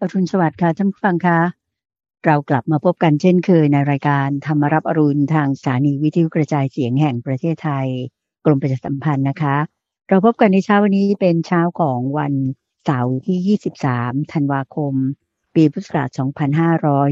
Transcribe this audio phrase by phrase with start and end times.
[0.00, 1.40] อรุณสวัสดิ์ค่ะท่านผู้ฟังคะ
[2.24, 7.88] เรากลับมาพบกันเช่นเคยในรายการธรรมรับอรุณทางสถานีวิทยุกระจายเสียงแห่งประเทศไทย
[8.44, 9.56] กรมประชาสัมพันธ์นะคะ
[10.08, 12.32] เราพบกันในเช้าวันนี้เป็นเช้าของวัน
[12.84, 14.94] เสาร์ที่ 23 ธันวาคม
[15.54, 16.08] ปีพุทธศักราช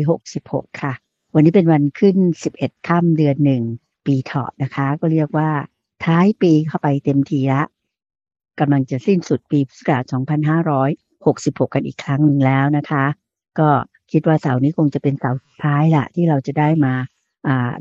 [0.09, 0.93] 2566 ค่ะ
[1.35, 2.17] วันนี้เป็นวันขึ้น
[2.53, 3.63] 11 ค่ำเดือนหนึ่ง
[4.07, 5.51] ปีเถาะนะคะ ก็เรียกว่า
[6.05, 7.63] ท้ายปีเข้าไปเต็มทีละ
[8.61, 10.13] กำลังจะสิ้นสุดปีพุทธศักราช
[11.27, 13.05] 66 กันอีกครั้งหนึ่งแล้วนะคะ
[13.59, 13.69] ก็
[14.13, 16.95] คิดว่าเสาร์นี้คงจะเป็นเสาร์สุดท้ายละที่เราจะได้มา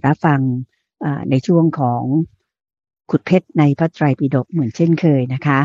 [0.06, 0.40] รับฟัง
[1.30, 2.04] ในช่วงของ
[3.10, 5.60] ขุดเพชรในพระไตรปิฎกเหมือนเช่นเคยนะคะ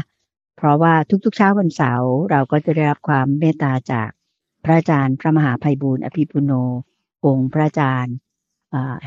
[0.57, 0.95] เพราะว่า
[1.25, 4.11] ทุกๆเช้าวันเสาร์เราก็จะได้รับความเมตตาจาก
[4.65, 6.53] พระอาจารย์พระมหาภัยบูร์อภิปุโน
[7.27, 8.17] องค์พระอาจารย์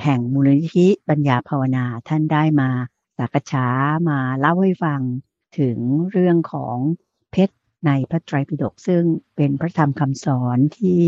[0.04, 2.70] แห่งมูลนิธิปัญญาภาวนาท่านได้มา
[3.18, 3.68] สักษา
[4.10, 5.02] มาเล่าให้ฟัง
[5.60, 5.78] ถึง
[6.12, 6.78] เรื่องของ
[7.86, 9.04] ในพระไตรปิฎกซึ่ง
[9.36, 11.00] เป็นพระธรรมคำสอนที่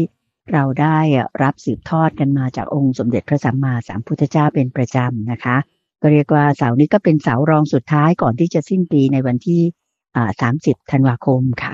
[0.51, 0.99] เราได้
[1.43, 5.57] รับสืบทอดกันมาจากองค์สมเด็จพระสัมมาสัมพุทธเจ้าเป็นประจำนะคะ
[6.01, 9.61] ก็เรียกว่าเสาร์นี้ก็เป็นเสารองสุดท้ายก่อนที่จะสิ้นปีในวันที่
[10.25, 11.73] 30ธันวาคมค่ะ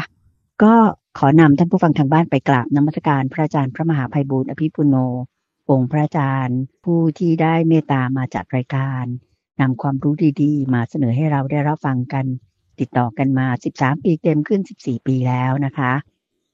[0.63, 0.73] ก็
[1.17, 4.95] ขอนำท่านผู้ฟังทางบ้านไปกราบนมัสการพระอาจารย์พระมหาภัยบูร์อภิปุโน
[5.69, 9.05] องค์พระอาจารย์ผู้ที่ได้เมตตามาจัดรายการ
[9.61, 12.25] นำความรู้ดีๆ มาเสนอให้เราได้รับฟังกัน
[12.81, 13.47] ติดต่อกันมา
[13.77, 15.93] 13 ปีเต็มขึ้น 14 ปีแล้วนะคะ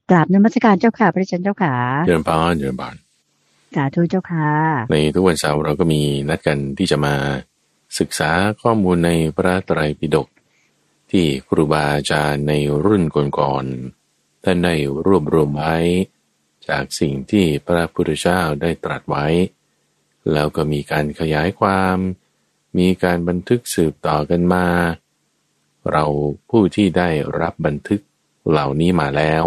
[0.10, 1.76] กราบนมัสการเจ้าค่ะ พระจันเจ้าค่ะ
[2.08, 2.96] เยินพานเยินพาน
[3.76, 4.50] สาธุเจ้าค่ะ
[4.92, 7.16] ในทุกวันเสาร์เราก็มีนัดกันที่จะมา
[8.00, 10.28] ศึกษาข้อมูลในพระไตรปิฎก
[11.12, 12.54] ที่ครูบาอาจารย์ใน
[12.86, 13.04] รุ่น
[13.40, 15.76] ก่อนๆท่านได้รวบรวมไว้
[16.70, 19.28] จากสิ่งที่พระพุทธเจ้าได้ตรัสไว้
[20.32, 21.98] แล้วก็มีการขยายความ
[22.78, 24.68] มีการบันทึกสืบต่อกันมา
[25.92, 26.06] เรา
[26.50, 27.10] ผู้ที่ได้
[27.42, 28.02] รับบันทึก
[28.50, 29.46] เหล่านี้มาแล้ว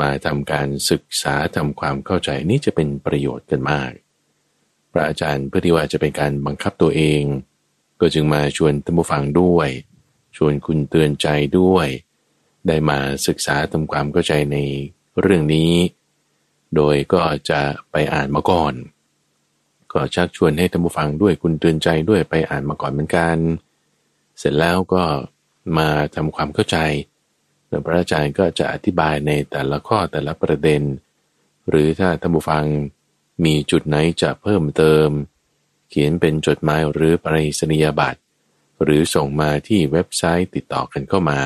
[0.00, 3.90] มาทำการศึกษาทำความเข้าใจนี่จะเป็นประโยชน์กันมาก
[4.92, 7.22] พระอาจารย์เพื่อที่ว่าจะเป็นการบังคับตัวเอง
[8.00, 9.68] ก็จึงมาชวนท่านผู้ฟังด้วย
[10.36, 11.28] ชวนคุณเตือนใจ
[11.58, 11.86] ด้วย
[12.66, 14.56] ได้มาศึกษาทำความเข้าใจใน
[15.20, 15.72] เรื่องนี้
[16.76, 17.60] โดยก็จะ
[17.90, 18.74] ไปอ่านมาก่อน
[19.92, 25.02] ก็ชักชวนให้ท่านผู้ฟังด้วยคุณเตือนใจด้วยไปอ่านมาก่อนเหมือนกันเเสร็จแล้วก็
[25.78, 26.78] มาทำความเข้าใจ
[27.68, 30.82] แล้วพระอาจารย์ก็จะอธิบายในแต่ละข้อแต่ละประเด็น
[31.68, 32.64] หรือถ้าท่านผู้ฟัง
[33.44, 35.08] มีจุดไหนจะเพิ่มเติม
[35.88, 38.20] เขียนเป็นจดหมายหรือปริศนียบัตร
[38.82, 41.40] หรือส่งมาที่เว็บไซต์ติดต่อกันเข้ามา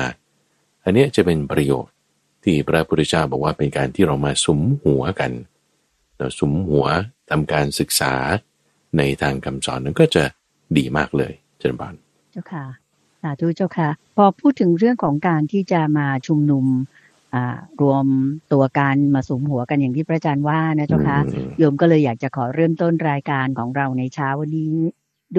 [0.83, 1.93] อันนี้จะเป็นประโยชน์
[2.43, 5.31] ที่พระพุทธเจ้าบอกว่าเป็นการที่เรามาสุมหัวกัน
[6.17, 6.85] เราสุมหัว
[7.29, 8.13] ทำการศึกษา
[8.97, 10.23] ในทางคำสอนนั้นก็จะ
[10.77, 11.95] ดีมากเลยเจริญบาน
[12.31, 12.82] เจ้าค่ะ
[13.23, 16.65] สาธุเจ้าค่ะ พอพูดถึงเรื่องของการที่จะมาชุมนุม
[17.81, 18.05] รวม
[18.53, 21.19] ตัวกันมาสุมหัวกันอย่างที่พระอาจารย์ว่านะเจ้าค่ะ
[21.57, 24.75] โยมก็เลยอยากจะขอเริ่มต้นรายการของเราในเช้าวันนี้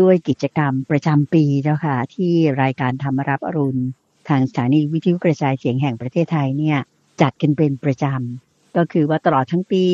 [0.00, 3.82] ด้วยกิจกรรมประจำปีเจ้าค่ะ ที่รายการธรรมรับอรุณ
[4.28, 6.78] ทางสถานีวิทยุกระจายเสียงแห่งประเทศไทยเนี่ย
[7.20, 9.84] จัดกันเป็นประจำก็คือว่าตลอดทั้งปี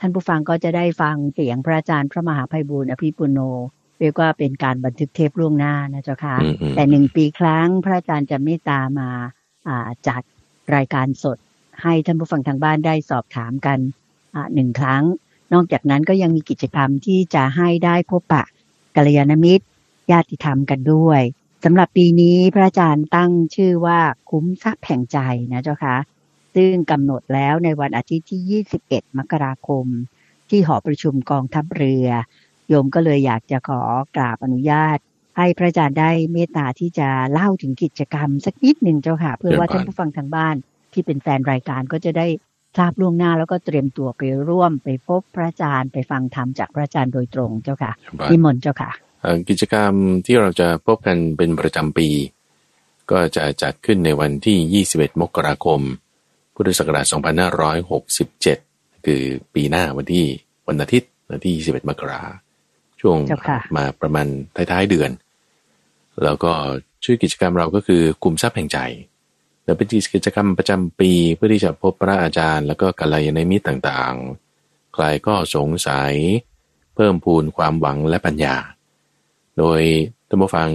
[0.00, 3.38] ท่านผู้ฟังก็จะได้ฟังเสียงพระอาจารย์พระมหาภัยบูร์อภิปุโน
[4.00, 6.36] เรียกว่าเป็นการบันทึกเทปล่วงหน้านะเจ้าค่ะ
[6.74, 9.08] แต่หนึ่งปีครั้งพระอาจารย์จะเมตตามา
[10.08, 10.22] จัด
[10.74, 11.38] รายการสด
[11.82, 13.78] ให้ท่านผู้ฟังทางบ้านได้สอบถามกัน
[14.54, 15.04] หนึ่งครั้ง
[15.52, 18.44] นอกจากนั้นก็ยังมีกิจกรรมที่จะให้ได้พบปะ
[18.96, 19.64] กัลยาณมิตร
[20.10, 21.20] ญาติธรรมกันด้วย
[21.64, 25.18] สำหรับปีนี้พระอาจารย์ตั้งชื่อว่าคุ้มทรัพย์แห่งใจ
[25.52, 25.96] นะเจ้าค่ะ
[26.54, 29.84] ซึ่งกำหนดแล้วในวันอาทิตย์ที่ 21 มกราคม
[30.48, 32.08] ที่หอประชุมกองทัพเรือ
[32.68, 33.80] โยมก็เลยอยากจะขอ
[34.16, 34.98] กราบอนุญาต
[35.38, 40.56] ให้พระอาจารย์ได้เมตตาที่จะเล่าถึงกิจกรรมสักนิดหนึ่งเจ้าค่ะ เพื่อว่าท่านผู้ฟังทางบ้าน
[40.92, 42.26] ที่เป็นแฟนรายการก็จะได้
[42.78, 47.92] ทราบล่วงหน้าแล้วก็เตรียมตัวไปร่วมไปพบพระอาจารย์ไปฟังธรรมจากพระอาจารย์โดยตรงเจ้าค่ะ
[48.30, 48.90] นิมนต์เจ้าค่ะ
[49.48, 49.92] กิจกรรม
[50.26, 52.08] ที่เราจะพบกันเป็นประจำปี
[53.10, 55.80] ก็จะจัดขึ้นในวันที่ 21 มกราคม
[56.54, 57.06] พุทธศักราช
[57.90, 59.22] 2567 คือ
[59.54, 60.26] ปีหน้าวันที่
[60.68, 62.47] วันอาทิตย์วันที่ 21 มกราคม
[63.00, 63.18] ช่วง
[63.76, 65.10] มาประมาณท้ายๆเดือน
[66.24, 66.52] แล้วก็
[67.04, 68.78] ชื่อกิจกรรมเราก็คือกลุ่มทรัพย์แห่งใจ
[69.64, 76.12] แต่เป็นกิจกรรมประจำปีเพื่อที่จะพบพระอาจารย์ แล้วก็กัลยาณมิตรต่างๆ ใครก็สงสัย
[76.94, 78.56] เพิ่มพูนความหวังและปัญญา
[79.58, 79.80] โดย
[80.28, 80.68] ท่านผู้ฟัง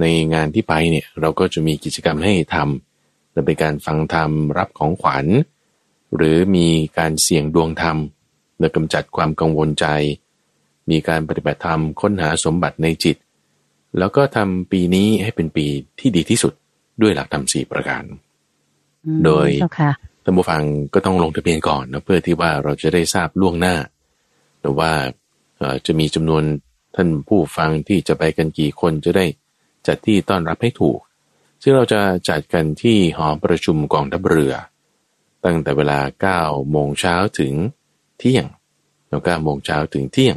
[0.00, 0.04] ใน
[0.34, 5.26] งานที่ไปเนี่ยเราก็จะมีกิจกรรมให้ทำและเป็นการฟังธรรมรับของขวัญ
[6.16, 6.68] หรือมี
[6.98, 7.96] การเสี่ยงดวงธรรม
[8.56, 9.86] เพื่อกำจัดความกังวลใจ
[10.90, 13.16] มีการปฏิบัติธรรมค้นหาสมบัติในจิต
[13.98, 15.66] แล้วก็ทำปีนี้ให้เป็นปี
[16.00, 16.52] ที่ดีที่สุด
[17.02, 18.02] ด้วยหลักธรรมสี่ประการ
[19.24, 19.48] โดย
[20.24, 20.62] ท่านผู้ฟัง
[20.94, 23.76] ก็ต้องลงทะเบียนก่อนนะเพื่อที่ว่าเราจะได้ทราบล่วงหน้า
[24.60, 24.92] หรือว่า
[25.86, 26.42] จะมีจำนวน
[26.96, 29.26] ท่านผู้ฟังที่จะไปกันกี่คนจะได้
[29.86, 30.98] จัดที่ต้อนรับให้ถูก
[31.62, 34.54] ซึ่งเราจะจัดกันที่หอประชุมกองทัพเรือ
[35.44, 36.00] ตั้งแต่เวลา
[36.56, 37.54] 9โมงเช้าถึง
[38.18, 38.46] เที่ยง
[39.08, 40.36] แล้ว9โมงเช้าถึงเที่ยง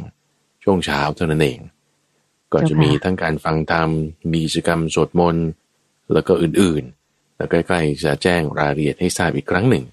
[0.64, 1.60] ช่วงเช้าเท่านั้นเอง
[2.52, 3.90] ก็จะมีทั้งการฟังธรรม
[4.32, 5.46] มีกิจกรรมสวดมนต์
[6.12, 9.84] แล้วก็อื่นๆ แล้วใกล้ๆจะแจ้งรายละเอียดให้ทราบอีกครั้งหนึ่ง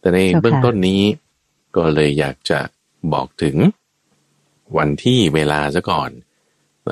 [0.00, 1.02] แต่ในเบื้องต้นนี้
[1.76, 2.60] ก็เลยอยากจะ
[3.12, 3.56] บอกถึง
[4.76, 6.10] วันที่เวลาซะก่อน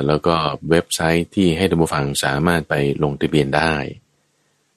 [0.08, 0.34] แล้วก็
[0.70, 2.74] เว็บไซต์ที่ให้ท่านผู้ฟังสามารถไป
[3.04, 3.74] ลงทะเบียนได้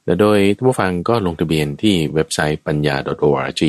[0.05, 2.95] และโดยท่านผู้ฟังก็ลงทะเบียนที่เว็บไซต์ปัญญา
[3.27, 3.61] .org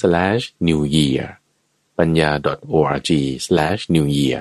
[0.00, 1.24] slash new year
[1.98, 2.30] ปัญญา
[2.74, 4.40] .ORG/newyear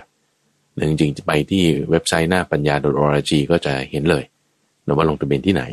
[0.78, 4.24] หนึ่งจริงจะไปที่เว็บไซต์หน้าปัญญา .org ก็จะเห็นเลย
[4.86, 5.64] นะว่าลงทะเบียนที่ไหน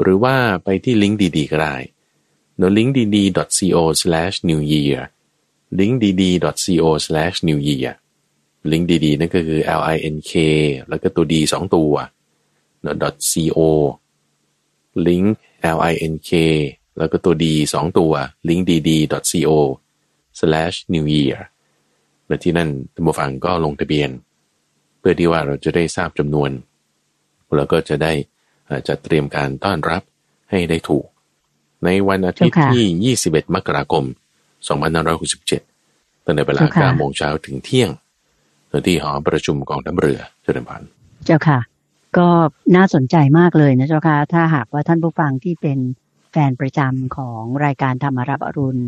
[0.00, 0.34] หรือว่า
[0.64, 1.76] ไปที่ลิงก์ดีๆ ก็ได้
[2.60, 5.00] นลิงก์ดีๆ co slash new year
[5.78, 7.92] linkdd.co/new year
[8.70, 10.32] ลิงก์ดีๆนั่นก็คือ l i n k
[10.88, 11.92] แล้วก็ตัว d สองตัว
[13.30, 13.58] .co
[15.06, 15.34] ลิงก์
[15.78, 16.30] l i n k
[16.98, 17.44] แล้วก็ตัว d
[17.74, 18.12] สองตัว
[20.42, 21.38] linkdd.co/new year
[22.26, 24.10] และที่นั่นท่านผู้ฟังก็ลงทะเบียน
[24.98, 26.50] เพื่อที่ว่าเราจะได้ทราบจำนวน
[27.56, 28.12] แล้วก็จะได้
[28.88, 30.02] จัดเตรียมการต้อนรับ
[30.50, 31.06] ให้ได้ถูก
[31.84, 34.04] ในวันอาทิตย์ที่ 21 มกราคม
[34.94, 37.90] 2567ตั้งแต่เวลา9โมงเช้าถึงเที่ยง
[38.86, 40.82] ที่หอประชุมกองทัพเรือเจริญพัน
[41.26, 41.58] เจ้าค่ะ
[42.18, 42.28] ก็
[42.76, 45.78] น่าสนใจมากเลยนะเจ้าค่ะ ถ้าหากว่าท่านผู้ฟังที่เป็น
[46.30, 48.82] แฟนประจำของรายการธรรมรับอรุณ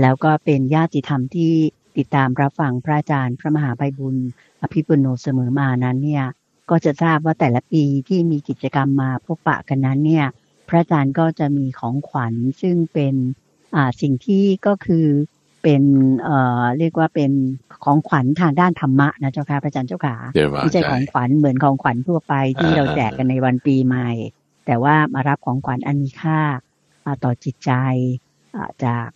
[0.00, 1.52] แล้วก็เป็นญาติธรรมที่
[1.96, 4.16] ติดตามรับฟังพระอาจารย์พระมหาไพบุญ
[4.62, 6.26] อภิปุโนเสมอมานั้นเนี่ย
[6.70, 10.26] ก็จะทราบว่าแต่ละปีที่มีกิจกรรมมาพบปะกันนั้นเนี่ย
[10.68, 13.14] พระอาจารย์ก็จะมีของขวัญซึ่งเป็น
[13.74, 15.06] อ่าสิ่งที่ก็คือ
[15.62, 15.82] เป็น
[16.22, 17.32] เอ่อเรียกว่าเป็น
[17.84, 20.16] ของขวัญทางด้านธรรมะนะเจ้าค่ะพระอาจารย์เจ้าค่ะ
[20.58, 24.10] ไม่ใช่ของขวัญเหมือนของขวัญทั่วไปที่เราแจกกันในวันปีใหม่
[24.66, 26.40] แต่ว่ามารับของขวัญอันมีค่า
[27.24, 27.72] ต่อจิตใจ
[28.84, 29.08] จาก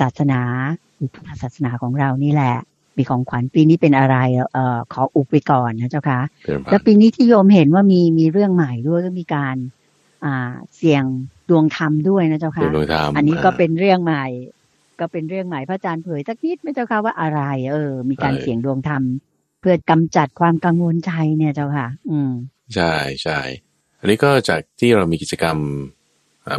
[0.00, 0.40] ศาสนา
[1.14, 2.56] พุทธศาสนาของเรานี่แหละ
[2.96, 4.16] มีของขวัญปีนี้เป็นอะไร
[4.52, 6.20] เอ่อขออุบไปก่อนนะเจ้าค่ะ
[6.70, 9.56] แล้วปีนี้ที่โยมเห็นว่ามีมีเรื่องใหม่ด้วยก็มีการ
[10.24, 11.04] อ่าเสี่ยง
[11.48, 12.68] ดวงธรรมด้วยนะเจ้าค่ะ
[13.16, 14.26] อันนี้ก็เป็นเรื่องใหม่
[15.00, 17.40] ก็เป็นเรื่องใหม่พระอาจารย์เผยสักนิดไม่เจ้าค่ะว่าอะไร
[17.72, 19.02] เออ มีการเสี่ยงดวงธรรม
[19.60, 22.32] เพื่อกำจัดความกังวลใจเนี่ยเจ้าค่ะ อืม
[22.74, 23.38] ใช่ใช่
[24.00, 25.56] อันนี้ก็จากที่เรามีกิจกรรม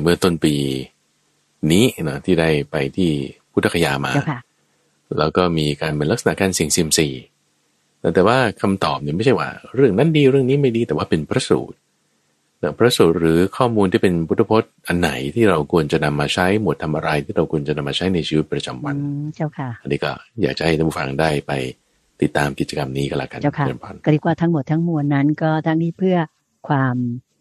[0.02, 0.56] เมื่อต้นปี
[1.72, 3.10] นี้นะที่ได้ไปที่
[3.52, 4.14] พุทธคยามา
[5.20, 7.08] แล้วก็มีการเป็นลักษณะการเสี่ยงซิมซี
[8.16, 11.78] แต่ว่าคำตอบเนี่ยไม่ใช่ว่า เรื่องนั้นดีเรื่องนี้ไม่ดีแต่ว่าเป็นพระสูตร
[12.78, 18.96] พระสูตรหรือข้อมูลที่เป็นพุทธพจน์อันไหนที่เราควรจะนำมาใช้หมวดทำอะไรที่เราควรจะนำมาใช้ในชีวิตประจำวัน
[19.36, 20.12] เจ้าค่ะ อันนี้ก็
[20.42, 21.52] อยากจะให้ท่านผู้ฟังได้ไป
[22.22, 23.66] ติดตามกิจกรรมนี้ก็แล้วกันเจ้าค่ะ
[24.06, 26.18] ก็เรียกว่าทั้งหมดทั้งมวลนั้นก็ทั้งนี้เพื่อ
[26.68, 26.96] ความ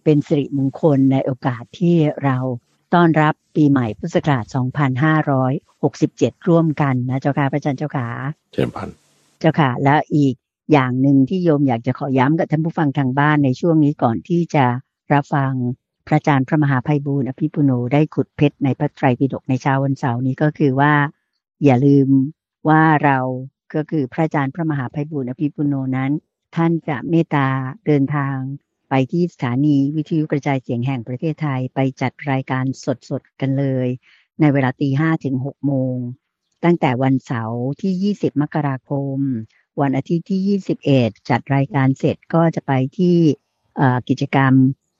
[0.04, 1.94] เป็นสิริมงคลในโอกาสที่
[2.24, 2.36] เรา
[2.94, 4.44] ต้อนรับปีใหม่พุทธศักราช
[5.66, 8.06] 2567 ร่วมกันนะเจ้าค่ะพระอาจารย์เจ้าค่ะ
[8.52, 8.88] เชิญพัน
[9.40, 10.34] เจ้าค่ะ แล้วอีก
[10.72, 14.64] อย่างหนึ่งที่โยมอยากจะขอย้ำกับท่านผู้ฟังทางบ้านในช่วงนี้ก่อนที่จะ
[15.12, 15.52] รับฟัง
[16.06, 20.92] พระอาจารย์พระมหาภัยบูร์อภิปุโนได้ขุดเพชรในพระไตรปิฎกในเช้าวันเสาร์นี้ก็คือว่า
[21.64, 22.08] อย่าลืม
[22.68, 23.18] ว่าเรา
[23.74, 26.10] ก็คือพระอาจารย์พระมหาภัยบูร์อภิปุโนนั้น
[26.56, 27.48] ท่านจะเมตตา
[27.86, 28.36] เดินทาง
[28.94, 32.64] ไปที่สถานีวิทยุกระจายเสียงแห่งประเทศไทยไปจัดรายการ
[33.08, 33.88] สดๆกันเลย
[34.40, 35.96] ในเวลาตีห้าถึงหกโมง
[36.64, 39.16] ตั้งแต่วันเสาร์ที่ 20 มกราคม
[39.80, 43.16] วันอาทิตย์ที่ 21 จัดรายการเสร็จก็จะไปที่
[44.08, 44.52] กิจกรรม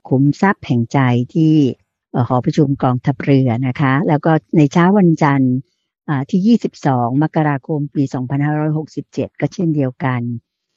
[0.08, 0.99] ขุมทรัพย์แห่งใจ
[1.34, 1.54] ที่
[2.28, 5.54] หอประชุมกองทัพเรือนะคะ แล้วก็ในเช้าวันจันทร์
[6.30, 8.02] ที่ 22 มกราคม ปี
[8.72, 10.22] 2567 ก็เช่นเดียวกัน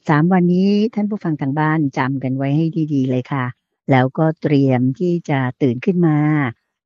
[0.08, 3.44] สามวันนี้ท่านผู้ฟังทางบ้านจำกันไว้ให้ดีๆเลยค่ะ
[3.90, 6.18] แล้วก็เตรียมที่จะตื่นขึ้นมา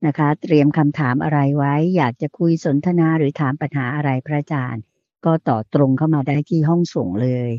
[0.06, 4.82] นะคะ เตรียมคำถามอะไรไว้ อยากจะคุยสนทนาหรือถามปัญหาอะไรพระอาจารย์
[5.24, 7.50] ก็ต่อตรงเข้ามาได้ที่ห้องส่งเลย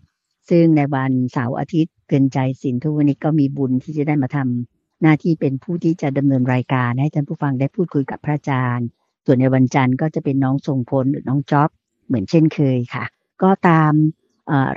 [0.49, 8.87] ซึ่งในวันเสาร์อาทิตย์เกินใจสินทุกวันนี้ก็มีบุญที่จะได้มาทำหน้าที่เป็นผู้ที่จะดำเนินรายการให้ท่านผู้ฟังได้พูดคุยกับพระอาจารย์
[9.25, 11.69] ส่วนในวันจันทร์ก็จะเป็นน้องทรงพลหรือน้องจ๊อบ
[12.07, 13.05] เหมือนเช่นเคยค่ะ
[13.43, 13.93] ก็ตาม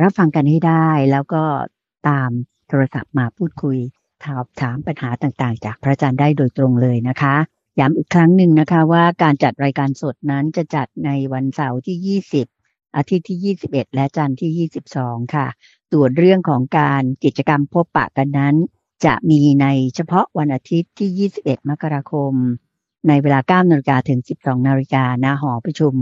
[0.02, 1.44] รับฟังกันให้ได้ แล้วก็
[2.09, 2.30] ตาม
[2.68, 3.78] โทรศัพท์มาพูดคุย
[4.25, 7.37] ถามถามปัญหาต่างๆ จากพระอาจารย์ได้โดยตรงเลยนะคะ
[7.80, 15.47] ย้ำอีกครั้งหนึ่งนะคะว่าการจัดรายการสดนั้นจะจัดในวันเสาร์ที่ 20 อาทิตย์ที่ 21 และจันทร์ที่ 22 ค่ะ
[15.92, 18.54] ส่วนเรื่องของการกิจกรรมพบปะกันนั้น
[19.04, 22.33] จะมีในเฉพาะวันอาทิตย์ที่ 21 มกราคม
[23.09, 25.94] ในเวลา 9นาฬิกาถึง 12นาฬิกาณหอประชุม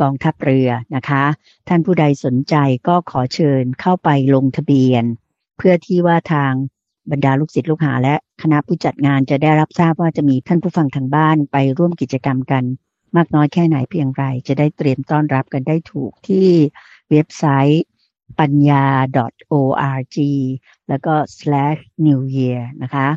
[0.00, 1.24] กองทัพเรือนะคะ
[1.68, 2.54] ท่านผู้ใดสนใจ
[2.88, 5.04] ก็ขอเชิญเข้าไปลงทะเบียน
[5.56, 6.52] เพื่อที่ว่าทาง
[7.10, 12.64] บรรดาลูกศิษย์ลูกหาและคณะผู้จัดงานจะได้รับทราบว่าจะมีท่านผู้ฟังทางบ้านไปร่วมกิจกรรมกัน
[13.16, 16.48] มากน้อยแค่ไหนเพียงไร จะได้เตรียมต้อนรับกันได้ถูกที่
[17.10, 17.84] เว็บไซต์
[18.40, 18.84] ปัญญา
[19.52, 20.16] .org
[20.88, 23.08] แล้วก็ slash new year นะคะ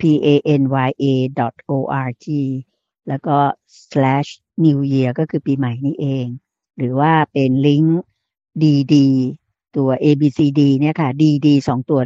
[0.00, 0.28] p a
[0.60, 1.04] n y a
[1.70, 2.26] .org
[3.08, 3.36] แล้วก็
[3.88, 4.30] slash
[4.64, 6.26] new year ก็คือปีใหม่นี่เอง
[6.76, 8.02] หรือว่าเป็นลิงก์
[8.62, 8.94] dd
[9.76, 12.00] ตัว abcd เนี่ยค่ะ dd สองตัว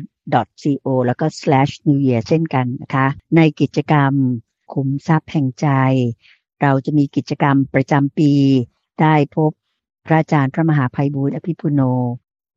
[0.62, 3.06] .co แล้วก็ slash new year เช่นกันนะคะ
[3.37, 4.12] ในกิจกรรม
[4.73, 5.68] คุมทรัพย์แห่งใจ
[6.62, 8.32] เราจะมีกิจกรรมประจำปี
[9.00, 9.50] ได้พบ
[10.06, 11.80] พระอาจารย์พระมหาภัยบูร์อภิปุโน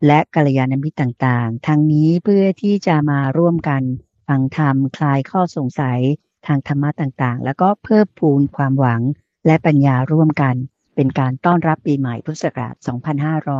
[0.05, 3.81] และกัลยาณมิตรต่างๆ ทั้งนี้เพื่อที่จะมาร่วมกัน
[4.27, 5.99] ฟังธรรมคลายข้อสงสัย
[6.45, 9.01] ทางธรรมะต่างๆ แล้วก็เพิ่มพูนความหวัง
[9.45, 10.55] และปัญญาร่วมกัน
[10.95, 12.75] เป็นการต้อนรับปีใหม่พุทธศักราช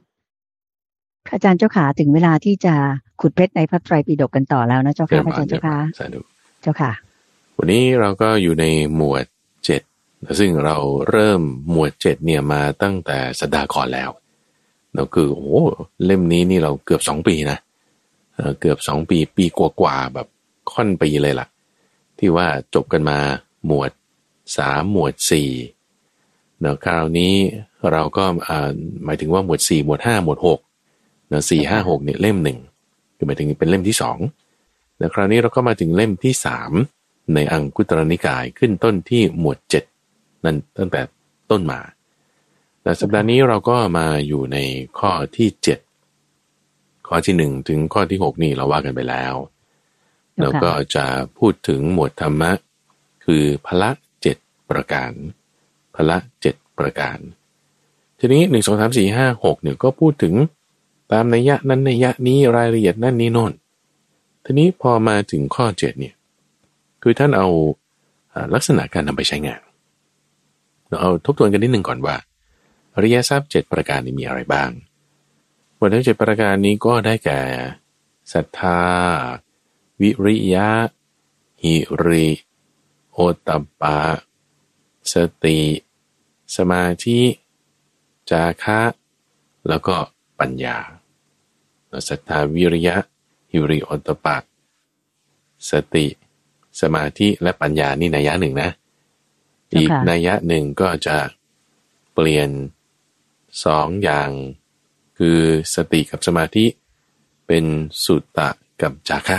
[1.27, 2.75] พระอาจารย์เจ้าขาถึงเวลาที่จะ
[3.21, 6.21] ขุดเพชรในพระไตรปิฎกกันต่อแล้วนะเจ้าค่ะพระอาจารย์เจ้าค่ะสาธุ
[6.63, 6.93] เจ้าค่ะ
[7.59, 8.65] วันนี้เราก็อยู่ใน
[8.97, 9.25] หมวด
[9.65, 9.83] เจ็ด
[10.39, 10.77] ซึ่งเรา
[11.11, 11.41] เริ่ม
[11.71, 14.11] หมวดเจ็ดเนี่ยมาตั้งแต่สัปดาห์ก่อนแล้ว
[14.95, 15.61] เราคือโอ้
[16.05, 17.59] เล่มนี้นี่เราเกือบสองปีนะ
[18.35, 20.29] เอ่อเกือบสองปีปีกว่าๆแบบ
[20.73, 21.47] ค่อนปีเลยล่ะ
[22.19, 23.19] ที่ว่าจบกันมา
[23.67, 23.91] หมวด
[24.57, 25.51] สามหมวดสี่
[26.61, 27.35] เนาะคราวนี้
[27.93, 28.25] เราก็
[29.05, 30.61] หมายถึงว่าหมวดสี่หมวดห้าหมวดหก
[31.29, 32.59] เนาะสี่ห้าหกเนี่ยเล่มหนึ่ง
[33.17, 34.19] คือหมายถึงเป็นเล่มที่สอง
[34.99, 36.73] แล้วคราวนี้เราก็มาถึงเล่มที่สาม
[37.35, 39.85] ในอังคุตรนิกายขึ้นต้นที่หมวดเจ็ด
[40.45, 41.01] นั่นตั้งแต่
[41.51, 41.81] ต้นมา
[42.83, 44.59] แต่สัปดาห์นี้เราก็มาอยู่ใน
[44.99, 45.79] ข้อที่เจ็ด
[47.07, 49.35] ข้อที่หนึ่งถึงข้อที่หกนี่เราว่ากันไปแล้ว
[50.41, 51.05] แล้วก็จะ
[51.39, 52.53] พูดถึงหมวดธรรมะ
[53.25, 53.91] คือพละ
[54.71, 55.13] ประการ
[55.95, 57.19] พละเจ็ดประการ
[58.19, 60.35] ทีนี้หนึ่งสองสามสี่ห้าหกเนี่ยก็พูดถึง
[61.13, 63.53] ตามนัยยะนั้นนัยยะนี้รายละเอียดนั่นนี่โน่น
[64.45, 66.15] ทีนี้พอมาถึงข้อเจ็ดเนี่ย
[67.03, 67.49] คือท่านเอา
[68.55, 69.61] ลักษณะการนำไปใช้งาน
[70.89, 72.17] เราเอาทบทวนกันนิดหนึ่งก่อนว่า
[72.95, 74.71] อริยทรัพย์เจ็ดประการนี้มีอะไรบ้าง
[75.79, 77.41] บททั้งเจ็ดประการนี้ก็ได้แก่
[78.33, 78.81] ศรัทธา
[80.01, 80.71] วิริยะ
[81.63, 82.29] หิริ
[83.13, 83.99] โอตตปปะ
[85.15, 85.59] สติ
[86.57, 87.19] สมาธิ
[88.31, 88.81] จาคะ
[89.69, 89.97] แล้วก็
[90.41, 90.77] ปัญญา
[92.09, 92.97] ศรัทธาวิริยะ
[93.51, 94.37] หิริโอตตปปะ
[95.71, 96.07] สติ
[96.81, 98.71] สมาธิและปัญญานี่นัยยะหนึ่งนะ
[99.69, 101.17] เจ้าค่ะอีกนัยยะหนึ่งก็จะ
[102.15, 102.49] เปลี่ยน
[103.65, 104.31] สองอย่าง
[105.19, 105.39] คือ
[105.75, 106.65] สติกับสมาธิ
[107.47, 107.65] เป็น
[108.05, 108.49] สุตตะ
[108.83, 109.39] กับจาคะ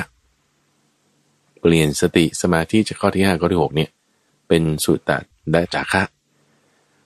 [1.61, 3.89] เปลี่ยนสติสมาธิจากข้อที่ห้าข้อที่หกเนี่ย
[4.47, 5.17] เป็นสุตตะ
[5.50, 6.03] และจาคะ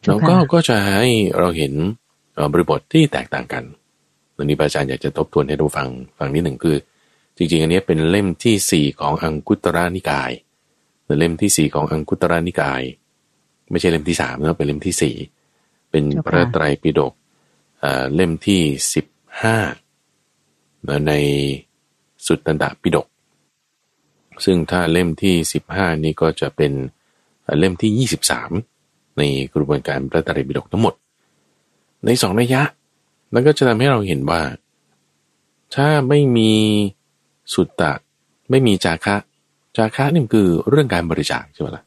[0.01, 1.73] เจ้าแล้วก็ค่ะก็จะให้เราเห็น
[2.35, 3.63] เอ่อบริบทที่แตกต่างกัน
[4.37, 6.75] วันนี้พระอาจารย์อยากจะทบทวนให้ดูฟังฟังนิดหนึ่งคือ
[7.37, 10.31] จริง ๆ อันนี้เป็นเล่มที่สี่ของอังคุตระนิกาย
[11.03, 12.81] หรือเล่มที่สี่ของอังคุตระนิกาย
[13.71, 15.15] ไม่ใช่เล่มที่สามนะเป็นเล่มที่สี่
[15.89, 17.13] เป็นเจ้าค่ะพระไตรปิฎก
[17.79, 18.61] เอ่อเล่มที่
[18.93, 19.05] สิบ
[19.41, 19.57] ห้า
[21.07, 21.13] ใน
[22.25, 23.07] สุตตันตปิฎก
[24.45, 26.71] ซึ่งถ้าเล่มที่สิบห้านี่ก็จะเป็น
[27.45, 28.51] เอ่อเล่มที่ยี่สิบสาม
[29.17, 29.21] ใน
[29.53, 30.93] กระบวนการพระไตรปิฎกทั้งหมด
[32.05, 32.61] ในสองระยะ
[33.33, 34.41] มันก็จะทำให้เราเห็นว่า
[35.75, 36.51] ถ้าไม่มี
[37.53, 37.93] สุตตะ
[38.49, 39.15] ไม่มีจาคะ
[39.77, 41.83] จาคะนี่มันคือเรื่องการบริจาคใช่ไหมล่ะ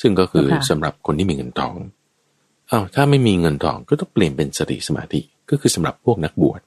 [0.00, 1.74] ซึ่งก็คือค่ะสำหรับคนที่มีเงินทอง
[2.70, 5.20] อ้าวถ้าไม่มีเงินทองก็ต้องเปลี่ยนเป็นสติสมาธิ
[5.50, 6.60] ก็คือสำหรับพวกนักบวช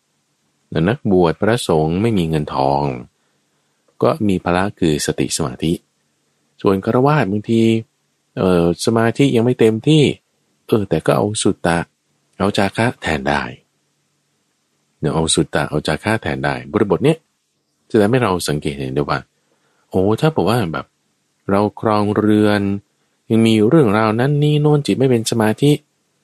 [0.69, 2.81] แต่นักบวชพระสงฆ์ไม่มีเงินทอง
[4.03, 5.73] ก็มีพละคือสติสมาธิ
[6.61, 7.61] ส่วนคารวาสบางที
[8.37, 10.03] เออสมาธิยังไม่เต็มที่
[10.67, 11.77] เออ แต่ก็เอาสุตตะ
[12.37, 13.43] เอาจาคะแทนได้
[14.99, 17.17] เดี๋ยวเอาสุตตะเอาจาคะแทนได้ บริบทเนี้ย
[17.89, 19.19] จะทำให้เราสังเกตเห็นได้ว่า
[19.89, 20.85] โอ้ถ้าบอกว่าแบบ
[21.49, 22.61] เราครองเรือน
[23.31, 25.71] ยังมีเรื่องราวนั้นนี่โน่นจิตไม่เป็นสมาธิ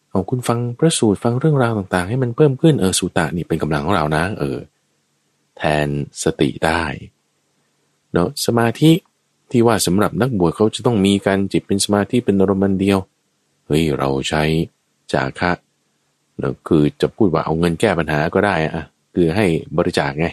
[0.10, 4.58] เอาคุณฟังพระสูตรฟังเรื่องราวต่างๆ ให้มันเพิ่มขึ้นเออสุตตะนี่เป็นกำลังของเรานะ เออ
[5.58, 5.88] แทน
[6.24, 6.84] สติได้
[8.14, 8.92] เนาะสมาธิ
[9.54, 13.00] ที่ว่าสำหรับนักบวชเขาจะต้องมีการจิตเป็นสมาธิเป็นอารมณ์อันเดียว
[13.68, 14.44] เฮ้ยเราใช้
[15.14, 15.52] จาคะ
[16.40, 18.84] เนาะคือจะพูดว่าเอาเงินแก้ปัญหาก็ได้อะ
[19.16, 19.46] คือให้
[19.78, 20.28] บริจาคไง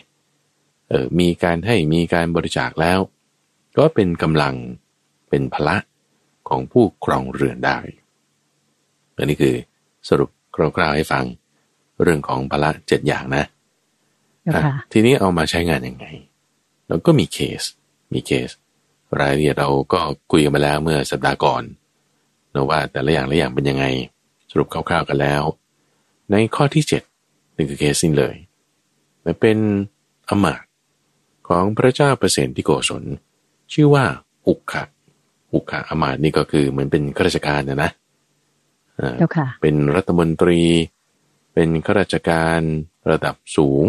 [0.88, 2.98] เออมีการให้มีการบริจาคแล้ว
[3.78, 4.54] ก็เป็นกำลัง
[5.28, 5.76] เป็นพละ
[6.48, 7.78] ของผู้ครองเรือนได้
[9.16, 9.54] อันนี้คือ
[10.08, 11.24] สรุปคร่าวๆให้ฟัง
[12.02, 13.44] เรื่องของพละเจ็ดอย่างนะ
[14.52, 16.06] เจ้าอะค่ะทีนี้เอามาใช้งานยังไง
[16.88, 17.62] แล้วก็มีเคส
[18.12, 18.50] มีเคส
[19.18, 20.00] รายละเอียดเราก็
[20.30, 21.62] คุยกันมาแล้วเมื่อสัปดาห์ก่อน
[22.54, 23.84] นะว่าแต่ละอย่างละอย่างเป็นยังไง
[24.50, 25.42] สรุปคร่าวๆกันแล้ว
[26.30, 26.84] ในข้อที่
[27.20, 28.34] 7นี่คือเคสนี้เลย
[29.24, 29.58] มันเป็น
[30.28, 30.62] อมาต
[31.48, 33.04] ของพระเจ้าเปรตที่โกศล
[33.72, 34.04] ชื่อว่า
[34.48, 34.84] อุกขะ
[35.54, 37.90] อุกขะอมาตนี่ก็คือเหมือนเป็นข้าราชการนะนะ
[39.62, 40.60] เป็นรัฐมนตรี
[41.54, 42.60] เป็นข้าราชการ
[43.10, 43.84] ระดับสูง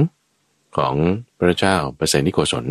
[0.77, 0.95] ของ
[1.39, 2.65] พระเจ้าเปรตที่โกศล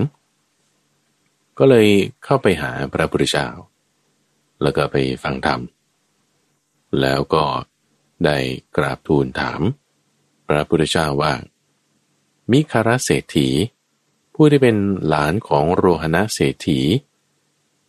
[1.62, 1.88] ก็เลย
[2.24, 3.48] เข้าไปหาพระพุทธเจ้า
[4.62, 5.60] แล้วก็ไปฟังธรรม
[7.00, 7.44] แล้วก็
[8.24, 8.36] ได้
[8.76, 9.60] กราบทูลถาม
[10.48, 11.32] พระพุทธเจ้าว่า
[12.50, 13.48] มิคารเศรษฐี
[14.34, 14.76] ผู้ที่เป็น
[15.06, 16.80] หลานของโรหณะเศรษฐี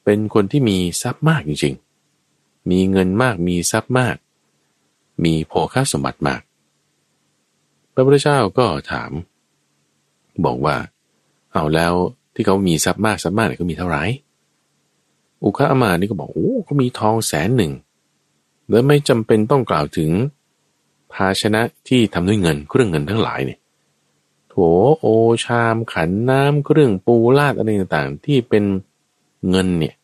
[0.03, 4.15] เป็นคนที่มีทรัพย์มากจริงๆ มีเงินมากมีทรัพย์มาก
[5.23, 6.41] มีโภคาสมบัติมาก
[7.93, 9.11] พระพุทธเจ้าก็ถาม
[10.45, 10.77] บอกว่า
[11.53, 11.93] เอาแล้ว
[12.33, 14.03] ที่เขามีทรัพย์มากทรัพย์มากเนี่ยเขามีเท่าไหร่
[15.43, 17.71] อุคาอามานี่ก็บอกโอ้เขามีทองแสนหนึ่ง
[18.69, 20.11] แล้วไม่จำเป็นต้องกล่าวถึง
[21.13, 23.59] ภาชนะที่ทำด้วยเงินเครื่องเงินทั้งหลายเนี่ย
[24.49, 24.55] โถ
[24.99, 25.07] โอ
[25.45, 28.63] ชามขันน้ำเครื่องปูลาดอะไรต่างๆ ที่เป็น
[29.49, 29.95] เงินเนี่ย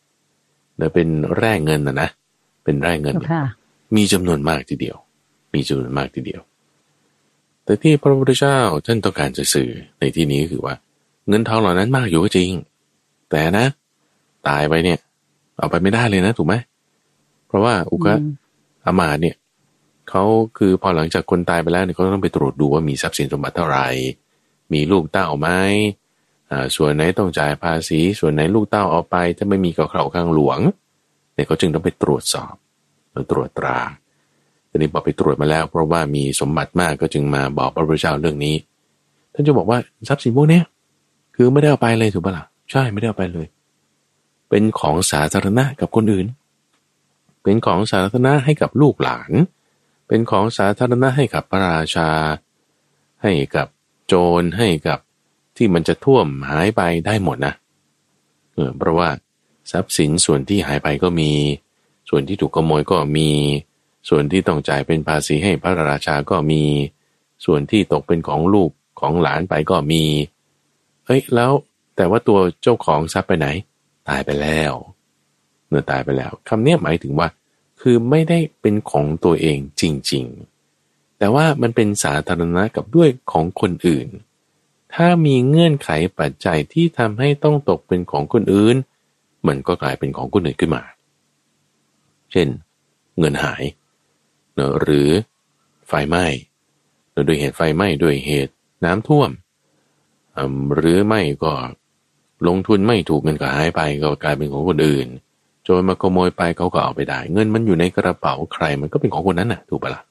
[0.76, 2.08] เดี๋ยวเป็นแร่เงินนะนะ
[2.64, 3.14] เป็นแร่เงิน
[3.96, 4.96] มีจำนวนมากทีเดียว
[5.54, 6.40] มีจำนวนมากทีเดียว
[7.64, 10.74] แต่ที่พระพุทธเจ้าท่านต้องการจะสื่อในที่นี้คือว่า
[11.28, 12.50] เงินทองเหล่านั้นมากอยู่ก็จริง
[13.30, 13.66] แต่นะ
[14.48, 14.98] ตายไปเนี่ย
[15.58, 16.54] เอาไปไม่ได้เลยนะ ถูกไหม
[17.46, 18.14] เพราะว่าอุกะ
[18.84, 19.36] อามาเนี่ย
[20.08, 20.24] เขา
[20.58, 23.86] คือพอหลังจากคนตายไปแล้วเนี่ยเขาต้องไปตรวจดูว่ามีทรัพย์สินสมบัติเท่าไหร่
[24.72, 25.48] มีลูกเต้าไหม
[26.50, 30.58] อ่าส่วนไหนต้องจ่ายภาษี ส่วนไหนลูกเต้าเอาไป ถ้าไม่มีกับเขาข้างหลวง
[31.34, 32.54] เนี่ยเขาจึงต้องไปตรวจสอบ
[33.30, 33.78] ตรวจตรา
[34.70, 38.56] ทีนี้พอไปตรวจมาแล้ว เพราะว่ามีสมบัติมากก็จึงมาบอกพระพุทธเจ้าเรื่องนี้
[39.34, 40.60] ท่านจะบอกว่าทรัพย์สินพวกนี้
[41.40, 43.46] คือไม่ได้เอาไปเลยถูกปะละ่ะใช่ไม่ได้เอาไปเลย
[44.48, 46.26] เป็นของสาธารณะกับคนอื่น
[47.42, 49.30] เป็นของสาธารณะให้กับลูกหลาน
[50.08, 52.10] เป็นของสาธารณะให้กับพระราชา
[53.22, 53.66] ให้กับ
[54.06, 54.98] โจรให้กับ
[55.56, 57.54] ที่มันจะท่วมหายไปได้หมดนะ
[58.52, 59.08] เออเพราะว่า
[59.70, 61.30] ทรัพย์สินส่วนที่หายไปก็มี
[62.08, 63.30] ส่วนที่ถูกขโมยก็มี
[64.08, 66.62] ส่วนที่ต้องจ่ายเป็นภาษีให้พระราชาก็มี
[67.44, 70.02] ส่วนที่ตกเป็นของลูกของหลานไปก็มี
[71.08, 71.52] เฮ้ยแล้ว
[71.96, 73.48] แต่ว่าตัวเจ้าของทรัพย์ไปไหน
[74.08, 74.72] ตายไปแล้ว
[75.68, 77.28] เนื้อตายไปแล้วคำนี้หมายถึงว่า
[77.80, 80.24] คือไม่ได้เป็นของตัวเองจริง
[80.72, 84.08] ๆ แต่ว่ามันเป็นสาธารณะกับด้วยของคนอื่น
[84.94, 88.76] ถ้ามีเงื่อนไขปัจจัยที่ทำให้ต้องตกเป็นของคนอื่น
[89.46, 90.82] มันก็กลายเป็นของคนอื่นขึ้นมา
[92.32, 92.48] เช่น
[93.18, 93.62] เงินหาย
[94.54, 95.08] เนหรือ
[95.88, 96.26] ไฟไหม้
[97.24, 99.30] โดยเหตุไฟไหม้ด้วยเหตุน้ำท่วม
[100.74, 101.52] หรือไม่ก็
[102.46, 105.06] ลงทุนไม่ถูกเงินก็หายไปก็กลายเป็นของคนอื่น
[105.62, 110.02] โจรมาขโมยไปเขาก็เอาไปได้ เงินมันอยู่ในกระเป๋าใครมันก็เป็นของคนนั้นน่ะ ถูกปะละ่ะ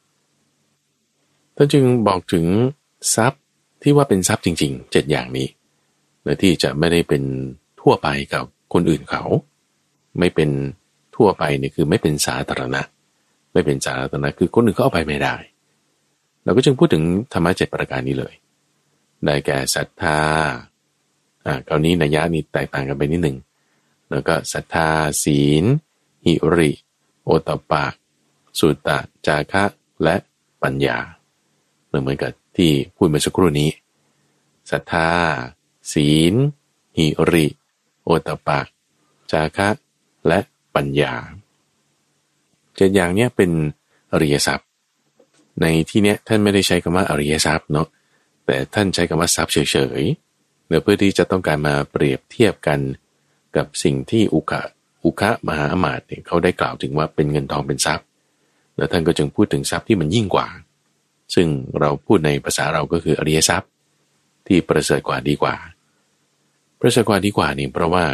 [1.56, 2.46] ท่านจึงบอกถึง
[3.16, 3.42] ทรัพย์
[3.82, 5.48] ที่ว่าเป็นทรัพย์จริงๆเจ็ดอย่างนี้
[6.24, 7.24] และที่จะไม่ได้เป็น
[7.82, 9.24] ทั่วไปกับคนอื่นเขา
[10.20, 10.50] ไม่เป็น
[11.16, 12.82] ทั่วไปเนี่ยคือไม่เป็นสาธารณะ
[13.54, 15.36] ไม่เป็นสาธารณะคือคนอื่นเขาเอาไปไม่ได้
[16.44, 18.34] เราก็จึงพูดถึงธรรมะเจ็ดประการนี้เลย
[19.25, 20.19] ได้แก่ศรัทธา
[21.45, 23.38] อ่าคราวนี้นัยยะนี่แตกต่างกันไปนิดหนึ่ง
[24.10, 24.89] แล้วก็ศรัทธา
[25.23, 25.63] ศีล
[26.25, 26.71] หิริ
[27.23, 27.86] โอตปะ
[28.60, 29.63] สุตตะ จาคะ
[30.03, 30.15] และ
[30.63, 30.97] ปัญญา
[31.88, 33.69] เหมือนกับที่พูดเมื่อสักครู่นี้
[34.71, 35.10] ศรัทธา
[35.93, 36.34] ศีล
[36.97, 37.47] หิริ
[38.03, 38.60] โอตปะ
[39.32, 39.69] จาคะ
[40.27, 40.39] และ
[40.75, 41.13] ปัญญา
[42.75, 43.51] เจ็ดอย่างเนี้ยเป็น
[44.12, 44.67] อริยทรัพย์
[45.62, 47.88] ในที่เนี้ยท่านไม่ได้ใช้คำว่าอริยทรัพย์เนาะ
[48.47, 52.79] แต่ท่านใช้คำว่าทรัพย์เฉยๆเพื่อที่จะต้องการมาเปรียบเทียบกัน
[53.55, 54.62] กับสิ่งที่อุคะ
[55.05, 58.05] อุคะมหาอมาตย์เนี่ยเขาได้กล่าวถึงว่าเป็นเงินทองเป็นทรัพย์
[58.77, 60.47] แล้วท่านก็จึงพูดถึงทรัพย์ที่มันยิ่งกว่า
[61.36, 61.47] ซึ่ง
[61.79, 63.71] เราพูดในภาษาเราก็คืออริยทรัพย์
[64.47, 65.55] ที่ประเสริฐกว่าดีกว่า
[66.79, 68.05] ประเสริฐกว่าดีกว่านี่เพราะว่า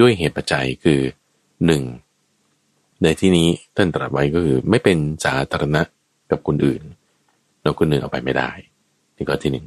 [0.00, 1.00] ด้วยเหตุปัจจัยคือ
[1.66, 1.82] หนึ่ง
[3.02, 5.82] ในที่นี้ท่านตรัสไว้ก็คือไม่เป็นสาธารณะ
[6.30, 6.82] กับคนอื่น
[7.62, 8.50] เราคนหนึ่งเอาไปไม่ได้
[9.20, 9.66] นี่ข้อที่หนึ่ง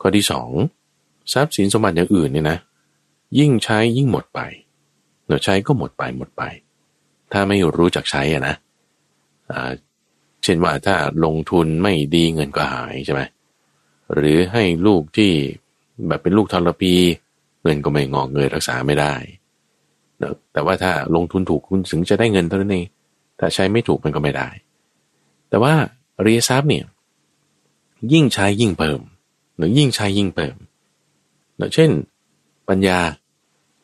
[0.00, 0.50] ข้อที่สอง
[1.32, 2.58] ทรัพย์สินสมบัติอย่างอื่นเนี่ยนะ
[3.38, 4.40] ยิ่งใช้ยิ่งหมดไป
[5.28, 6.42] เราใช้ก็หมดไปหมดไป
[7.32, 8.54] ถ้าไม่รู้จักใช้อะนะ
[10.42, 13.20] เช่นว่าถ้าลงทุนไม่ดีเงินก็หายใช่ไหม
[14.14, 15.30] หรือให้ลูกที่
[16.08, 16.94] แบบเป็นลูกทรพี
[17.62, 19.14] เงินก็ไม่งอกเงยรักษาไม่ได้
[20.52, 22.86] แต่ว่าถ้าลงทุนถูกคุณถึงจะได้เงินเท่านั้นเอง
[23.38, 24.48] ถ้าใช้ไม่ถูกมันก็ไม่ได้
[25.48, 25.72] แต่ว่า
[26.22, 26.84] เรียทรัพย์เนี่ย
[28.12, 29.00] ยิ่งใช้ยิ่งเพิ่ม
[29.56, 30.54] หรือยิ่งใช้ยิ่งเพิ่ม
[31.74, 31.90] เช่น
[32.68, 32.98] ปัญญา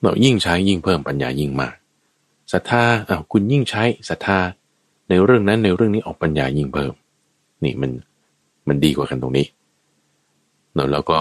[0.03, 1.75] เรายิ่งใช้ยิ่งเพิ่มปัญญายิ่งมาก
[2.53, 4.39] ศรัทธาอ้าวคุณยิ่งใช้ศรัทธา
[5.09, 6.93] ในเรื่องนั้นในเรื่องนี้ออกปัญญายิ่งเพิ่ม
[7.65, 7.91] นี่มัน
[8.69, 9.47] มันดีกว่ากันตรงนี้
[10.75, 11.19] เนอะแล้วก็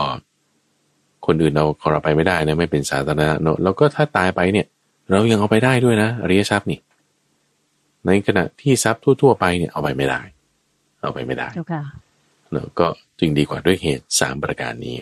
[1.25, 4.67] คนอื่นเราขอเราไปไม่ได้นะไม่เป็นสาธารณะเนอะแล้วก็ถ้าตายไปเนี่ย
[5.09, 6.79] เรายังเอาไปได้ด้วยนะอริยทรัพย์นี่
[8.05, 10.21] ในขณะที่ทรัพย์ทั่ว ๆ ไปเนี่ยเอาไปไม่ได้
[11.01, 11.47] เอาไปไม่ได้
[12.51, 12.87] เจ้าค่ะเนอะก็
[13.19, 14.97] จึงดีกว่าด้วยเหตุสามประการนี้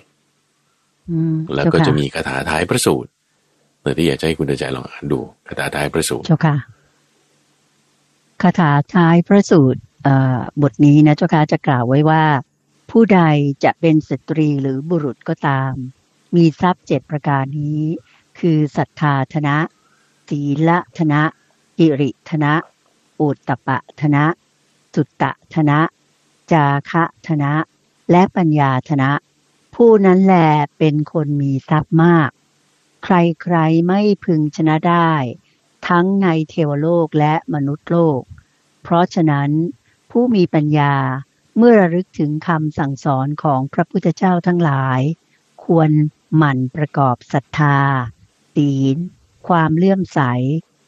[1.10, 3.10] อืมแล้วก็จะมีคาถาท้ายพระสูตร
[3.82, 6.56] เนอะที่อยากจะให้คุณเดชใจลองอ่านดูคาถาท้ายพระสูตรเจ้าค่ะ
[8.42, 12.24] คาถาท้ายพระสูตรเอ่อบทนี้นะเจ้าค่ะจะกล่าวไว้ว่า
[12.92, 13.22] ผู้ใด
[13.64, 15.74] จะเป็นสตรีหรือบุรุษก็ตาม
[16.36, 17.82] มีทรัพย์เจ็ดประการนี้
[18.40, 19.58] คือศรัทธาธนะ
[20.30, 21.22] ศีลธนะ
[21.80, 22.54] อิริธนะ
[23.22, 24.26] อุตตปะธนะ
[24.96, 25.80] สุตตะธนะ
[26.52, 27.54] จาคะธนะ
[28.12, 29.12] และปัญญาธนะ
[29.76, 30.36] ผู้นั้นแหล
[30.78, 32.30] เป็นคนมีทรัพย์มาก
[33.04, 35.12] ใครๆไม่พึงชนะได้
[35.88, 38.22] ทั้งในเทวโลกและมนุษย์โลก
[38.84, 39.50] เพราะฉะนั้น
[40.12, 40.94] ผู้มีปัญญา
[41.58, 45.02] เมื่อระลึกถึงคำสั่งสอนของพระพุทธเจ้าทั้งหลาย
[45.64, 45.90] ควร
[46.38, 47.78] หมั่นประกอบศรัทธา
[48.56, 48.98] ศีล
[49.48, 50.20] ความเลื่อมใส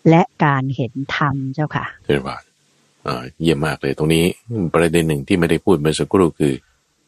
[0.09, 2.37] และการเห็นธรรมเจ้าค่ะเจริญพรอ่า
[3.41, 4.25] เยี่ยมมากเลยตรงนี้
[4.73, 6.53] ประเด็นหนึ่งที่ไม่ได้พูดเมื่อสักครู่คือ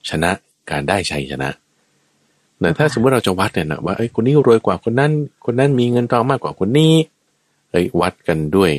[0.10, 0.32] ชนะ
[0.72, 1.50] การได้ชัยชนะ
[2.60, 5.12] แต่ถ้าสมมติเราจะวัดเนี่ยนะว่าไอ้คนนี้รวยกว่าคนนั้น
[5.46, 6.94] คนนั้นมีเงินทองมากกว่าคนนี้
[7.72, 8.72] เอ้ยวัดกันด้วย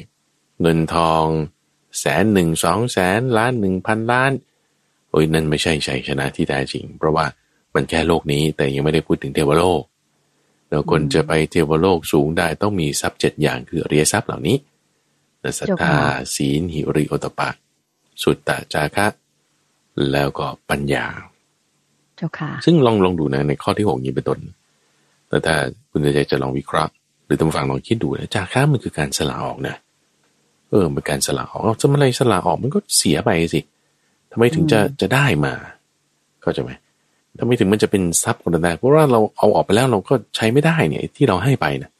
[0.62, 1.24] เงินทอง
[1.98, 4.32] แสนหนึ่งสองแสนล้านหนึ่งพันล้าน
[5.10, 7.26] โอ้ยนั่นไม่ใช่ชัยชนะที่แท้จริง เพราะว่า
[7.74, 9.82] มันแค่โลกนี้แต่ยังไม่ได้พูดถึงเทวโลก
[10.68, 14.56] แล้วคนจะไปเทวโลกสูงได้ต้องมีทรัพย์เจ็ดอย่างคืออริยทรัพย์เหล่านี้
[15.42, 15.98] นะศรัทธาเจ้าค่ะ
[16.34, 17.48] ศีลหิริโอตปปะ
[18.22, 19.06] สุตตะจาคะ
[20.12, 21.06] แล้วก็ปัญญา
[22.16, 24.38] เจ้าค่ะ ซึ่งลองลองดูนะในข้อที่หกนี้เป็นต้น
[25.28, 25.56] แต่ถ้า
[25.90, 26.92] คุณใจจะลองวิเคราะห์
[27.24, 29.76] หรือท่านผู้ฟังลองคิดดูนะจาคะมันคือการสละออกนะ
[30.70, 33.60] เออเป็นการสละออกเอาจะมาอะไรสละออกมันก็เสียไปสิ
[34.32, 35.52] ทำไมถึงจะอืมจะได้มา
[36.42, 36.72] เข้าใจไหม
[37.38, 41.90] ทำไมถึงมันจะเป็นทรัพย์คนได้เพราะว่าเราเอาออกไปแล้วเราก็ใช้ไม่ได้เนี่ยที่เราให้ไปนะ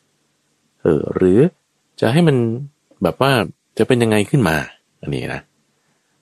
[0.82, 1.38] เออหรือ
[2.00, 2.36] จะให้มัน
[3.02, 3.32] แบบว่า
[3.78, 4.56] จะเป็นยังไงขึ้นมา
[5.00, 5.40] อันนี้นะ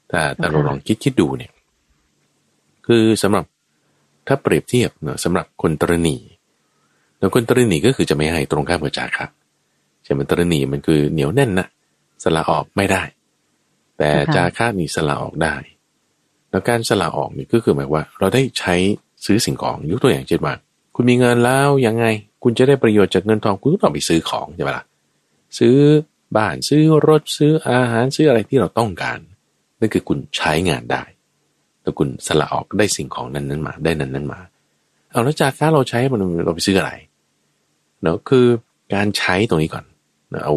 [0.09, 1.53] แต่แต่เราลองคิดคิดดูเนี่ย
[2.87, 3.45] คือสำหรับ
[4.27, 6.17] ถ้าเปรียบเทียบเนอะสำหรับคนตรณี
[7.19, 9.27] แล้วคนตรณีก็คือจะไม่ให้ตรงข้ามกับจาคะ
[10.05, 11.67] ใช่ไหมตรณีมันคือเหนียวแน่นนะ
[12.25, 13.03] สละออกไม่ได้
[13.99, 15.55] แต่ค่ะจาคะนี่สละออกได้
[16.51, 18.75] แล้วการสละออกนี่ก็คือหมายว่า เราได้ใช้
[19.25, 20.55] ซื้อสิ่งของยกตัวอย่างเช่นว่า
[20.95, 22.05] คุณมีเงินแล้วยังไง
[22.43, 24.85] คุณจะได้ประโยชน์จากเงินทองคุณก็ต้องไปซื้อของใช่ไหมล่ะ
[25.59, 25.77] ซื้อ
[26.37, 29.19] บ้านซื้อรถซื้ออาหารซื้ออะไรที่เราต้องการ
[29.81, 31.03] นั่นคือคุณใช้งานได้
[31.83, 34.41] แล้วคุณสละออกได้สิ่งของนั้นนั้นมาได้นั้นนั้นมา
[35.11, 36.93] เอาแล้วจากค่าเราใช้มันเราไปซื้ออะไร
[38.03, 38.47] เนาะคือ
[38.95, 39.85] การใช้ตรงนี้ก่อน
[40.31, 40.55] เนะเอา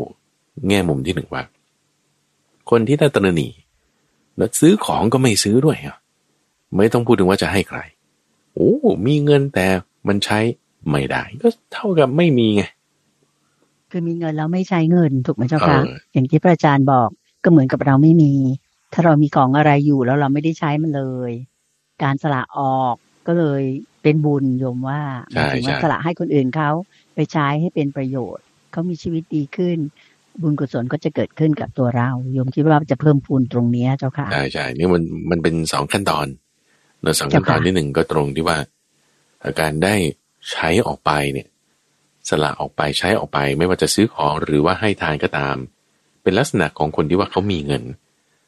[0.67, 1.43] แง่มุมที่หนึ่งว่า
[2.69, 3.49] คนที่ได้ตระหนี
[4.37, 5.97] แล้วซื้อของก็ไม่ซื้อด้วยอะ
[6.75, 7.79] ไม่ต้องพูดถึงว่าจะให้ใคร
[8.53, 8.71] โอ้
[9.05, 9.65] มีเงินแต่
[10.07, 10.39] มันใช้
[10.89, 12.63] ไม่ได้ ก็เท่ากับไม่มีไง
[13.91, 17.09] คือมีเงินแล้วไม่ใช้เงินถูกไหมเจ้าค่ะเอออย่างที่พระอาจารย์บอก
[17.43, 18.33] ก็เหมือนกับเราไม่มี
[18.93, 21.31] ถ้าเรามีของอะไรอยู่แล้วเราไม่ได้ใช้มันเลย
[22.03, 22.95] การสละออก
[23.27, 23.63] ก็เลย
[24.03, 25.01] เป็นบุญโยมว่า
[25.33, 26.69] หใช่มายถึงว่าใช่สละให้คนอื่นเขา
[27.15, 29.77] ไปใช้ให้เป็นประโยชน์เขามีชีวิตดีขึ้น
[30.41, 36.27] บุญกุศลก็จะเกิดขึ้นกับตัวเราโยมคิดว่าจะเพิ่มพูนตรงเนี้ยเจ้าค่ะใช่ใช่นี่มันมันเป็นสองขั้นตอน
[37.01, 38.57] เนอะสองขั้นตอนเจ้าค่ะที่หนึ่งก็ตรงที่ว่า
[39.61, 39.95] การได้
[40.51, 41.47] ใช้ออกไปเนี่ย
[42.29, 45.55] สละออกไปใช้ออกไป ไม่ว่าจะซื้อของหรือว่าให้ทานก็ตาม
[46.23, 47.83] เป็นลักษณะของคนที่ว่าเขามีเงิน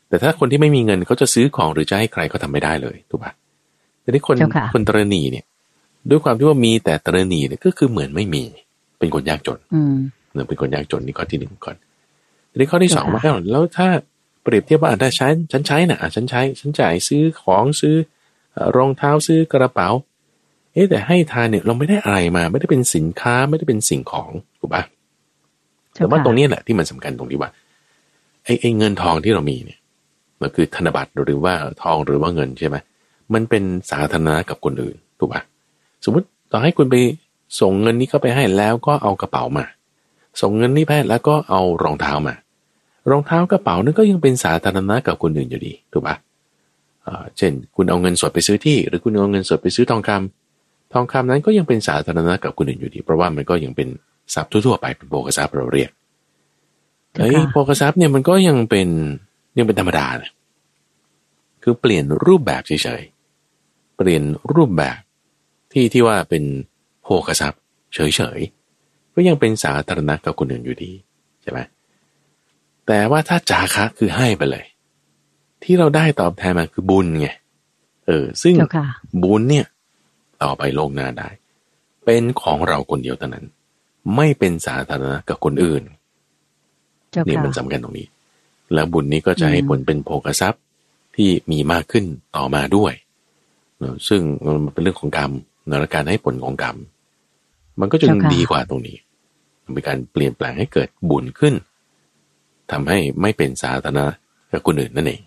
[0.09, 3.31] แต่ถ้าคนที่ไม่มีเงินเขาจะซื้อของหรือจะให้ใครเขาทำไม่ได้เลยถูกปะ
[4.01, 5.45] แต่ที่คนเจ้าค่ะคนตรณีเนี่ย
[6.09, 8.43] ด้วยความที่ว่ามีแต่ตรณีเนี่ยก็คือเหมือนไม่มี
[8.99, 9.95] เป็นคนยากจนอืม
[10.33, 11.75] เนื่องเป็นคนยากจนนี่ข้อที่หนึ่งก่อน
[12.51, 13.87] ทีนี้ข้อที่สองค่ะว่าอ้าวแล้วถ้า
[14.43, 17.95] เปรียบเทียบว่าอะถ้าใช้ฉันใช้น่ะอะฉันใช้ฉันจ่ายซื้อของซื้อ
[18.53, 19.89] เอ่อรองเท้าซื้อกระเป๋า
[20.73, 24.83] เอ๊ะแต่ให้ทานเนี่ยเราไม่ได้อะไรมา ไม่ได้เป็นสินค้าไม่ได้เป็นสิ่งของถูกปะ
[25.93, 27.49] เจ้แต่ว่าค่ะตรงนี้แหละที่มันสำคัญตรงที่ว่า
[28.43, 29.79] ไอ้ไอ้เงินทองที่เรามีเนี่ย
[30.41, 32.77] มันคือธนบัตรหรือว่าทองหรือว่าเงินใช่ไหม
[33.33, 35.41] มันเป็นสาธารณะกับคนอื่นถูกปะ
[36.05, 36.95] สมมติต่อให้คุณไป
[37.59, 39.65] ส่งเงินนี้เข้าไปให้แล้วก็เอากระเป๋ามา
[40.41, 42.35] ส่งเงินนี้ไปแล้วก็เอารองเท้ามา
[43.11, 46.15] รองเท้ากระเป๋านั่นก็ยังเป็นสาธารณะกับคนอื่นอยู่ดีถูกปะ
[47.03, 50.42] เอ่อเช่น คุณเอาเงินสดไปซื้อที่ หรือคุณเอาเงินสดไปซื้อทองคำ
[50.93, 53.87] ทองคำนั้นก็ยังเป็นสาธารณะกับคนอื่นอยู่ดี เพราะว่ามันก็ยังเป็น
[54.33, 55.91] ทรัพย์ทั่วๆไปเป็นโภคทรัพย์เราเรียก
[57.13, 58.87] เจ้าเฮ้ยค่ะโภคทรัพย์เนี่ยมันก็ยังเป็น
[59.57, 60.31] ยังเป็นธรรมดานะ
[61.63, 64.97] คือเปลี่ยนรูปแบบเฉยๆ เปลี่ยนรูปแบบ
[65.71, 66.43] ที่ที่ว่าเป็น
[67.03, 67.61] โภคทรัพย์
[67.93, 67.99] เฉ
[68.37, 70.91] ยๆ ก็ยังเป็นสาธารณะกับคนอื่นอยู่ดี
[71.41, 71.59] ใช่ไหม
[72.87, 74.65] แต่ว่าถ้าจาคะคือให้ไปเลย
[75.63, 77.29] ที่เราได้ตอบแทนมาคือบุญไง
[78.07, 78.87] เออซึ่งเจ้าค่ะ
[79.23, 79.65] บุญเนี่ย
[80.43, 81.29] ต่อไปโลกหน้าได้
[82.05, 83.45] เป็นของเราคนเดียวเท่านั้น
[84.15, 85.83] ไม่เป็นสาธารณะกับคนอื่น
[87.11, 88.07] เจ้านี่ค่ะมันสำคัญตรงนี้
[88.73, 90.61] แล้วบุญนี้ก็จะให้อืมผลเป็นโภคทรัพย์
[91.15, 92.93] ที่มีมากขึ้นต่อมาด้วย
[93.77, 94.21] เนอะซึ่ง
[94.65, 95.31] มันเป็นเรื่องของกรรม
[95.67, 96.75] เนอะและการให้ผลของกรรม
[97.79, 98.97] มันก็จึงดีกว่าตรงนี้
[99.63, 101.53] มันเป็นการเปลี่ยนแปลงให้เกิดบุญขึ้น
[102.71, 104.05] ทำให้ไม่เป็นสาธารณะ
[104.51, 105.21] กับคนอื่นนั่นเอง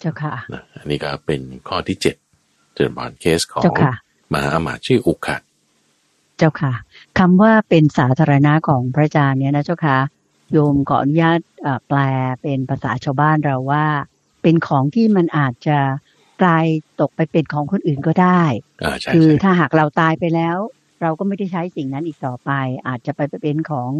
[0.00, 2.16] เจ้าค่ะนะอันนี้ก็เป็นข้อที่เจ็ด
[2.74, 3.94] เจริญบอลเคสของเจ้าค่ะ
[4.32, 5.40] มหาอมาตย์ชื่ออุกขัด
[6.38, 6.72] เจ้าค่ะ
[7.18, 9.98] คำว่าเป็นสาธารณะของพระอาจารย์เนี่ยนะเจ้าค่ะ
[10.52, 11.98] โยมขออนุญาตเอ่อแปล
[12.42, 13.86] เป็นภาษาชาวบ้านเราว่า
[14.42, 15.78] เป็นของที่มันอาจจะ
[16.42, 16.66] กลาย
[17.00, 18.42] ตกไปเป็นของคนอื่นก็ได้
[18.82, 20.58] อ่าใช่คือใช่ถ้าหากเราตายไปแล้ว
[21.02, 22.50] เราก็ไม่ได้ใช้สิ่งนั้นอีกต่อไป
[22.88, 23.90] อาจจะไปเป็นของ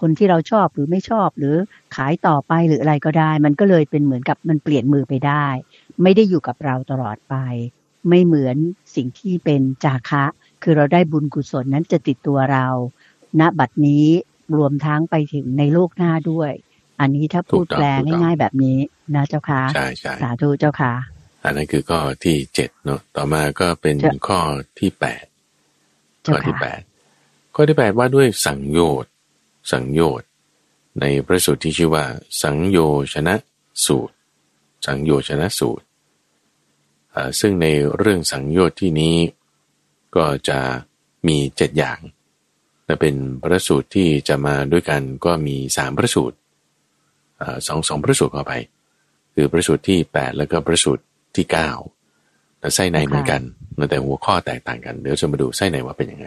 [0.00, 1.56] คนที่เราชอบหรือไม่ชอบหรือ
[1.94, 5.46] ขายต่อไปหรืออะไรก็ได้ มันก็เลยเป็นเหมือนกับมันเปลี่ยนมือไปได้
[6.02, 7.34] ไม่ได้อยู่กับเราตลอดไป
[8.08, 8.56] ไม่เหมือน
[8.94, 10.24] สิ่งที่เป็นจาคะ
[10.62, 12.66] คือเราได้บุญกุศลนั้นจะติดตัวเรา
[13.40, 14.06] ณบัดนี้
[14.56, 16.52] รวมทั้งไปถึงในโลกหน้าด้วย
[17.00, 18.78] อันนี้ถ้าพูดแปลง่ายๆแบบนี้
[19.14, 20.92] นะเจ้าค่ะใช่ใช่สาธุเจ้าค่ะ
[21.44, 24.40] อันนั้นคือข้อที่เจ็ดเนาะต่อมาก็เป็นเจ้าข้อ
[24.78, 25.24] ที่แปด
[26.22, 26.80] เจ้าข้อที่ค่ะแปด
[27.54, 29.10] ข้อที่แปดว่าด้วยสังโยชน์
[29.72, 30.28] สังโยชน์
[31.00, 32.04] ในพระสูตรที่ชื่อว่า
[32.42, 32.78] สังโย
[33.14, 33.34] ชนะ
[33.86, 34.14] สูตร
[34.86, 35.85] สังโยชนะสูตรอ่า
[37.40, 37.66] ซึ่งใน
[37.98, 39.16] เรื่องสังโยชน์ที่นี้
[40.16, 40.58] ก็จะ
[41.28, 41.98] มีเจ็ดอย่าง
[42.86, 46.36] และเป็นพระสูตรที่จะมาด้วยกันก็มีสามพระสูตร
[47.40, 48.52] อ่าสองสองพระสูตรเข้าไป
[49.34, 51.02] คือพระสูตรที่แปดแล้วก็พระสูตร
[51.36, 51.70] ที่เก้า
[52.58, 53.42] แต่ไส้ในเหมือนกัน
[53.90, 56.26] แต่หัวข้อแตกต่างกัน เดี๋ยวจะมาดูไส้ในว่าเป็นยังไง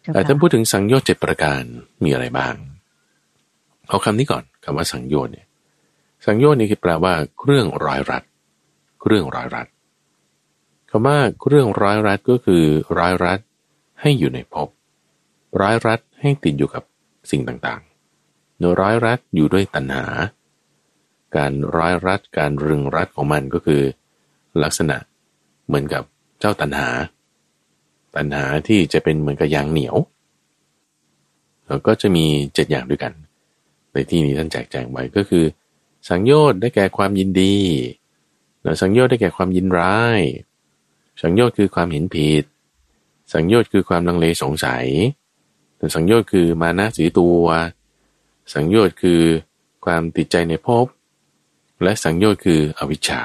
[0.00, 1.62] เจ้าแต่ค่ะถ้าพูดถึงสังโยชน์เจ็ดประการ
[2.04, 2.54] มีอะไรบ้าง
[3.88, 5.46] เอาคำนี้ก่อนคำว่าสังโยชน์เนี่ย
[6.26, 8.22] สังโยชน์นี่คือแปลว่าเครื่องร้อยรัด
[9.00, 9.66] เครื่องร้อยรัด
[10.90, 12.64] คำว่าเครื่องร้อยรัดก็คือ
[12.98, 13.38] ร้อยรัด
[14.00, 14.68] ให้อยู่ในภพ
[15.60, 16.82] ร้อยรัดให้ติดอยู่กับ
[17.30, 20.04] สิ่งต่างๆโดยร้อยรัดอยู่ด้วยตัณหา
[21.36, 23.82] การร้อยรัดการรึงรัดของมันก็คือ
[24.62, 24.96] ลักษณะ
[25.66, 26.02] เหมือนกับ
[26.40, 26.88] เจ้าตัณหา
[28.16, 29.96] ตัณหาที่จะเป็นเหมือนกับยางเหนียว
[31.66, 33.12] แล้วก็จะมีเจ็ดอย่างด้วยกัน
[33.92, 35.44] ในที่นี้ท่านแจกแจงไว้ก็คือ
[36.08, 37.54] สังโยชน์ได้แก่ความยินดี
[38.68, 40.20] แล้วสังโยชน์ได้แก่ความยินร้าย
[41.22, 42.44] สังโยชน์คือความเห็นผิด
[43.32, 44.86] สังโยชน์คือความลังเลสงสัย
[45.76, 47.44] แต่สังโยชน์คือมานะสีตัว
[48.54, 49.20] สังโยชน์คือ
[49.84, 50.86] ความติดใจในภพ
[51.82, 53.22] และสังโยชน์คืออวิชชา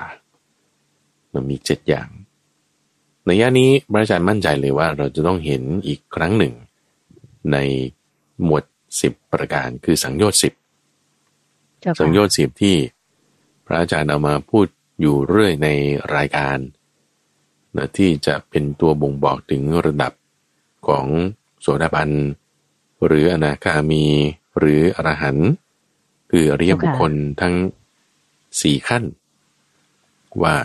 [1.34, 2.10] มันมีเจ็ดอย่าง
[3.26, 6.54] ในย่านี้พระอาจารย์มั่นใจเลยว่าเราจะต้องเห็นอีกครั้งหนึ่ง
[7.52, 7.58] ใน
[8.44, 8.64] หมวด
[9.02, 10.54] สิบประการคือสังโยชน์สิบ
[11.82, 12.76] เจ้าค่ะสังโยชน์สิบที่
[13.66, 14.68] พระอาจารย์เอามาพูด
[15.06, 15.70] อยู่เรื่อยใน
[16.16, 16.58] รายการ
[17.76, 20.13] นะที่จะเป็นตัวบ่งบอกถึงระดับ
[20.88, 21.06] ของ
[21.62, 22.10] โสดาบัน
[23.06, 24.06] หรืออนาคามี
[24.58, 25.50] หรืออรหันต์
[26.32, 27.56] คืออริยบุคคลทั้ง
[28.62, 29.04] สี่ขั้น
[30.42, 30.56] ว่า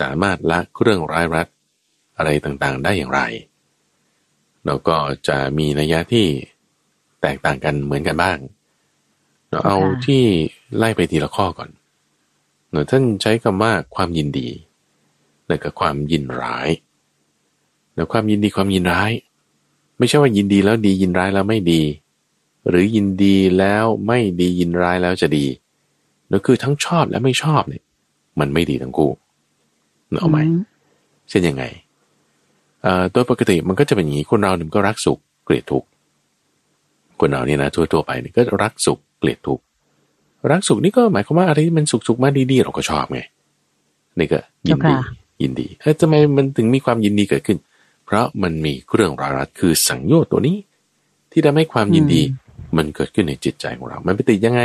[0.00, 1.48] สามารถละเครื่องร้ายรัด
[2.16, 3.20] อะไรต่างๆได้อย่างไร
[4.66, 4.96] แล้วก็
[5.28, 6.26] จะมีนัยยะที่
[7.20, 8.38] แตกต่างกันเหมือนกันบ้าง
[9.48, 10.24] เราเอาที่
[10.76, 14.48] ไล่ไปทีละข้อก่อนเนอะท่านใช้คำว่าความยินดี
[15.48, 16.68] แล้วก็ความยินร้าย
[17.94, 19.12] แล้วความยินดีความยินร้าย
[19.98, 21.82] ไม่ใช่ว่ายินดีแล้วดียินร้ายแล้วไม่ดี
[22.68, 25.46] หรือยินดีแล้วไม่ดียินร้ายแล้วจะดี
[26.28, 27.84] เนอะคือทั้งชอบและไม่ชอบเนี่ย
[28.40, 29.10] มันไม่ดีทั้งคู่
[30.10, 30.62] เนอะเอาไหมอืม
[31.28, 31.64] เช่นยังไง
[32.82, 35.88] เอ่อโดยปกติมันก็จะเป็นอย่างนี้คนเราเนี่ยมันก็รักสุขเกลียดทุกข์
[37.20, 39.64] คนเราเนี่ยนะทั่วๆไปเนี่ยก็รักสุขเกลียดทุกข์
[40.50, 43.20] รักสุขนี่ก็หมายความว่าอะไรที่มันสุขๆมาดีๆ เราก็ชอบไง
[44.18, 44.98] นี่ก็ยินดีเจ้าค่ะ
[45.42, 47.58] ยินดีเอ้ยทำไมมันถึงมีความยินดีเกิดขึ้น
[48.06, 50.56] เพราะมันมีเครื่องร้อยรัดคือสังโยชน์ตัวนี้
[51.32, 52.22] ที่ทำให้ความยินดี
[52.76, 54.62] มันเกิดขึ้นในจิตใจของเรา มันไปติดยังไง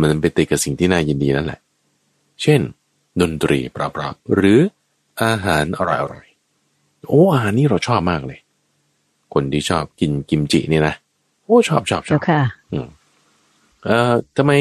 [0.00, 1.60] มันไปติดกับสิ่งที่น่ายินดีนั่นแหละ
[2.42, 2.60] เช่น
[3.20, 4.60] ดนตรีเพราะๆหรือ
[5.22, 8.38] อาหารอร่อยๆโอ้อาหารนี่เราชอบมากเลย
[9.34, 10.94] คนที่ชอบกินกิมจิเนี่ยนะ
[11.44, 12.42] โอ้ชอบชอบชอเจ้าบค่ะ
[13.84, 14.52] เอ่อทำไม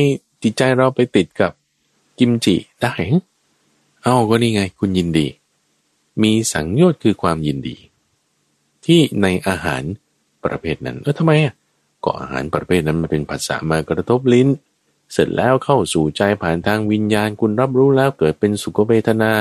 [0.44, 1.52] จิตใจเราไปติดกับ
[2.20, 2.94] กิมจิได้
[4.04, 5.28] เอ้าก็นี่ไงคุณยินดี
[6.22, 7.76] มีสังโยชน์คือความยินดี
[8.86, 9.84] ที่ในอาหาร
[10.44, 11.54] ประเภทนั้นเออทำไมอะ
[12.04, 14.48] ก็อาหารประเภทนั้นมันเป็นภาษามากระทบลิ้น
[15.14, 19.32] เสร็จแล้วเข้าสู่ใจผ่านทางวิญญาณคุณรับรู้แล้วเกิดเป็นสุขเวทนา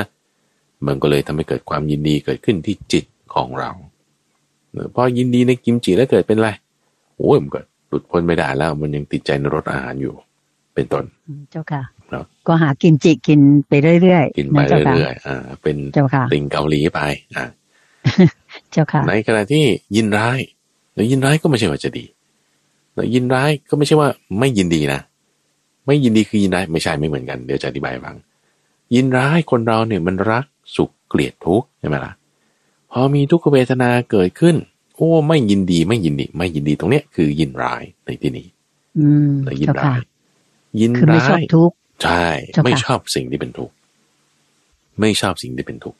[0.86, 3.70] มันก็เลยทำให้เกิดความยินดีเกิดขึ้นที่จิตของเรา
[4.94, 6.48] พอยินดีในกิมจิแล้วเกิดเป็นไร
[7.16, 10.14] โอ้อ้ยมันก็หลุดพ้นไม่ได้แล้วมันยังติดใจในรสอาหารอยู่
[10.74, 17.00] เป็นต้นอืมเจ้าค่ะครับก็หากินจิกินไปเรื่อยๆกินไปะจ้าค่ะเรื่อยๆอ่า เป็นเจ้าค่ะติ่งเกาหลีไป
[17.36, 17.44] อ่า
[18.72, 19.64] เจ้าค่ะ ในขณะที่
[19.96, 20.38] ยินร้าย
[20.94, 22.04] แล้วยินร้ายก็ไม่ใช่ว่าจะดี
[22.94, 24.08] แล้วยินร้ายก็ไม่ใช่ว่า
[24.38, 25.00] ไม่ยินดีนะ
[25.86, 28.16] ไม่ยินดีคือยินร้ายไม่ใช่ไม่เหมือนกันเดี๋ยวจะอธิบายให้ฟัง
[28.94, 30.44] ยินร้ายคนเราเนี่ยมันรัก
[30.76, 32.12] สุขเกลียดทุกข์ใช่ไหมล่ะ
[32.92, 34.56] พอมีทุกขเวทนาเกิดขึ้น
[34.96, 38.46] โอ้ไม่ยินดีไม่ยินดี ไม่ยินดีตรงเนี้ยคือยินร้ายในที่นี้
[38.98, 39.98] อืมแล้วยินเจ้าร้าค่ะย
[40.80, 43.74] ยินคือไม่ร้าชอบยทุกข์ใช่เจ้าค่ะไม่ชอบสิ่งที่เป็นทุกข์
[45.00, 45.98] ไม่ชอบสิ่งที่เป็นทุกข์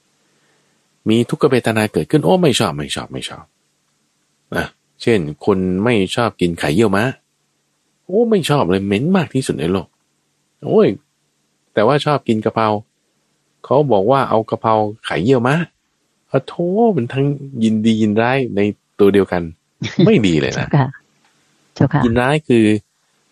[1.09, 3.45] มีทุกขเวทนาเกิดขึ้นโอ้ไม่ชอบไม่ชอบไม่ชอบ
[4.57, 4.67] นะ
[5.03, 7.05] เช่น คนไม่ชอบกินไข่เยี่ยวม้า
[8.07, 9.89] โอ้ไม่ชอบเลยเหม็นมากที่สุดในโลก
[10.67, 10.89] โอ้ย
[11.75, 12.69] แต่ว่าชอบกินกะเพรา
[13.65, 15.57] เขาบอกว่าเอากะเพราไข่เยี่ยวม้า
[16.31, 16.55] อะโท
[16.97, 17.27] มันทั้ง
[17.65, 18.61] ยินดียินร้ายใน
[18.99, 19.43] ตัวเดียวกัน
[20.07, 20.89] ไม่ดีเลยเจ้านะค่ะ
[21.75, 22.65] เจ้าค่ะยินร้ายคือ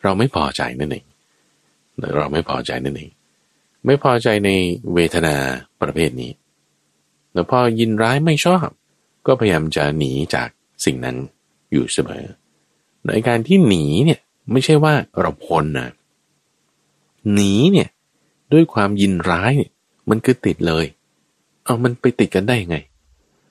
[0.02, 1.04] เราไม่พอใจนั่นเอง
[2.16, 3.10] เราไม่พอใจนั่นเอง
[3.86, 4.50] ไม่พอใจใน
[4.94, 5.36] เวทนา
[5.80, 6.32] ประเภทนี้
[7.32, 8.66] แล้วพอยินร้ายไม่ชอบ
[9.26, 10.48] ก็พยายามจะหนีจาก
[10.84, 11.16] สิ่งนั้น
[11.72, 12.24] อยู่เสมอ
[13.06, 14.20] ในการที่หนีเนี่ย
[14.52, 15.88] ไม่ใช่ว่าเราพ้นนะ
[17.32, 17.88] หนีเนี่ย
[18.52, 19.70] ด้วยความยินร้ายเนี่ย
[20.10, 20.86] มันคือติดเลย
[21.64, 22.76] เอามันไปติดกันได้ยังไง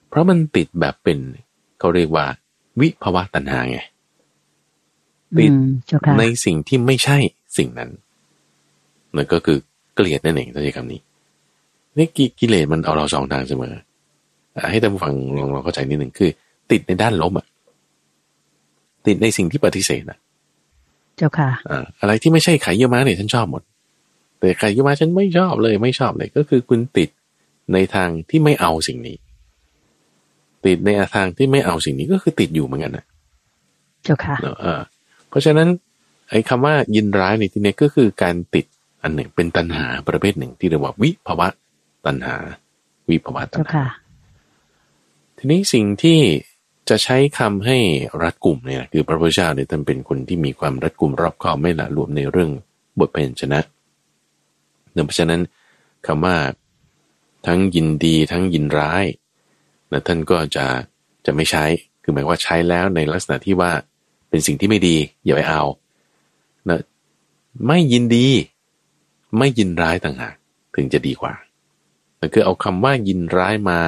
[0.09, 1.17] เพราะมันติดแบบเป็น
[1.79, 2.25] เขาเรียกว่า
[2.79, 3.79] วิภวะตัณหาไง
[5.39, 7.17] ติดอืมเจ้าค่ะในสิ่งที่ไม่ใช่
[7.57, 7.89] สิ่งนั้น
[9.15, 9.57] นั่นก็คือ
[9.95, 11.01] เกลียดนั่นเองถ้าใช้คำนี้
[11.97, 13.73] นี่กิกิเลสมันเอาเราสองทางเสมอ
[14.55, 16.29] อะให้ท่านผู้ฟังลองลองเข้าใจนิดหนึ่งคือ
[16.71, 17.45] ติดในด้านลบอะ
[19.07, 20.17] ติดในสิ่งที่ปฏิเสธอะ
[21.17, 23.61] เจ้าค่ะอ่าอะไรที่ไม่ใช่ไข่เยี่ยวม้าเนี่ยฉันชอบหมด
[24.39, 27.09] แต่ไข่เยี่ยวม้าฉันไม่ชอบเลย ไม่ชอบเลยก็คือคุณติด
[27.73, 29.17] ในทางที่ไม่เอาสิ่งนี้
[30.65, 33.05] ติดในทางที่ไม่เอาสิ่งนี้ก็คือติดอยู่เหมือนกันนะ
[34.03, 34.81] เจ้าค่ะเนอะเออ
[35.29, 35.67] เพราะฉะนั้น
[36.29, 38.65] ไอ้คำว่ายินร้ายในที่นี้ก็คือการติด
[39.03, 41.47] อันหนึ่งเป็นตัณหาประเภทหนึ่งที่เรียกว่าวิภวะ
[42.05, 42.35] ตัณหา
[43.09, 43.87] วิภวะตัณเจ้าหาค่ะ
[45.37, 46.19] ทีนี้สิ่งที่
[46.89, 47.77] จะใช้คำให้
[48.23, 52.51] รัดกลุ่มเนี่ยนะคือพระพุทธเจ้าเนี่ยท่านเป็นคนที่มีความรัดกลุ่มรอบคอบไม่ละรวมในเรื่อง
[52.99, 53.59] บทเพลงชนะ
[54.91, 55.41] เนื่องเพราะฉะนั้น
[56.07, 56.35] คำว่า
[57.47, 59.05] ทั้งยินดีทั้งยินร้าย
[59.91, 60.65] นะท่านก็จะ
[61.25, 61.65] จะไม่ใช้
[62.03, 63.71] คือหมายว่าใช้แล้วในลักษณะที่ว่า
[64.29, 65.63] เป็นสิ่งที่ไม่ดีอย่าไปเอา
[66.69, 66.79] นะ
[67.67, 68.27] ไม่ยินดี
[69.37, 70.35] ไม่ยินร้ายต่างหาก
[70.75, 71.33] ถึงจะดีกว่า
[72.17, 73.79] แต่คือเอาคำว่ายินร้ายมา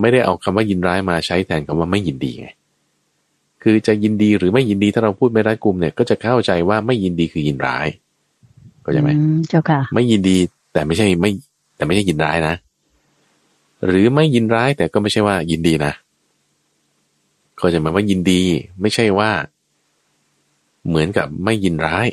[0.00, 2.48] ไม่ได้เอาคำว่ายินร้ายมาใช้แทนคำว่าไม่ยินดีไง
[3.62, 7.86] คือจะยินดีหรือไม่ยินดีถ้าเราพูดไม่รัดกุมเนี่ย ก็จะเข้าใจว่าไม่ยินดีคือยินร้าย
[8.82, 10.36] เข้าใจไหมอืมเจ้าค่ะ ไม่ยินดี
[10.72, 11.30] แต่ไม่ใช่ไม่
[11.76, 12.54] แต่ไม่ใช่ยินร้ายนะ
[13.86, 15.92] หรือไม่ยินร้ายแต่ก็ไม่ใช่ว่ายินดีนะ
[17.58, 18.42] เข้าใจไหมว่ายินดี
[18.80, 19.30] ไม่ใช่ว่า
[20.86, 22.06] เหมือนกับไม่ยินร้าย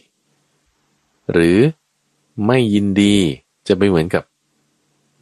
[1.32, 1.58] หรือ
[2.48, 3.16] ไม่ยินดี
[3.68, 4.24] จะไปเหมือนกับ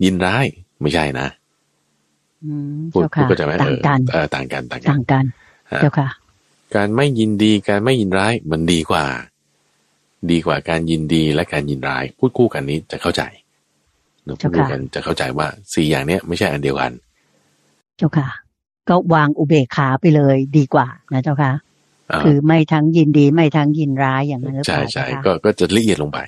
[0.04, 0.45] ยินร้าย
[0.82, 1.28] ไม่ใช่นะ
[2.43, 5.26] อืมพูดเจ้าพูดค่ะเข้าใจไหมต่างกันเออต่างกันต่างกันต่างกัน
[5.73, 6.10] ฮะเจ้าค่ะ
[6.76, 9.06] การไม่ยินดีการไม่ยินร้ายมันดีกว่า
[10.32, 13.23] ดีกว่าการยินดีและการยินร้าย พูดคู่กันนี้จะเข้าใจ
[14.26, 16.91] เนอะพูเจ้าดค่ะคู่กันจะเข้าใจว่าสี่อย่างเนี้ยไม่ใช่อันเดียวกัน
[17.97, 18.28] เจ้าค่ะ
[18.89, 21.52] ก็วางอุเบกขาไปเลยดีกว่านะเจ้าค่ะ
[22.13, 26.19] อ่าคือไม่ทั้งยินดีไม่ทั้งยินร้ายอย่างนั้นหรือเปใช่ล่าใช่เจ้าค่ะก็ก็จะละเอียดลงไป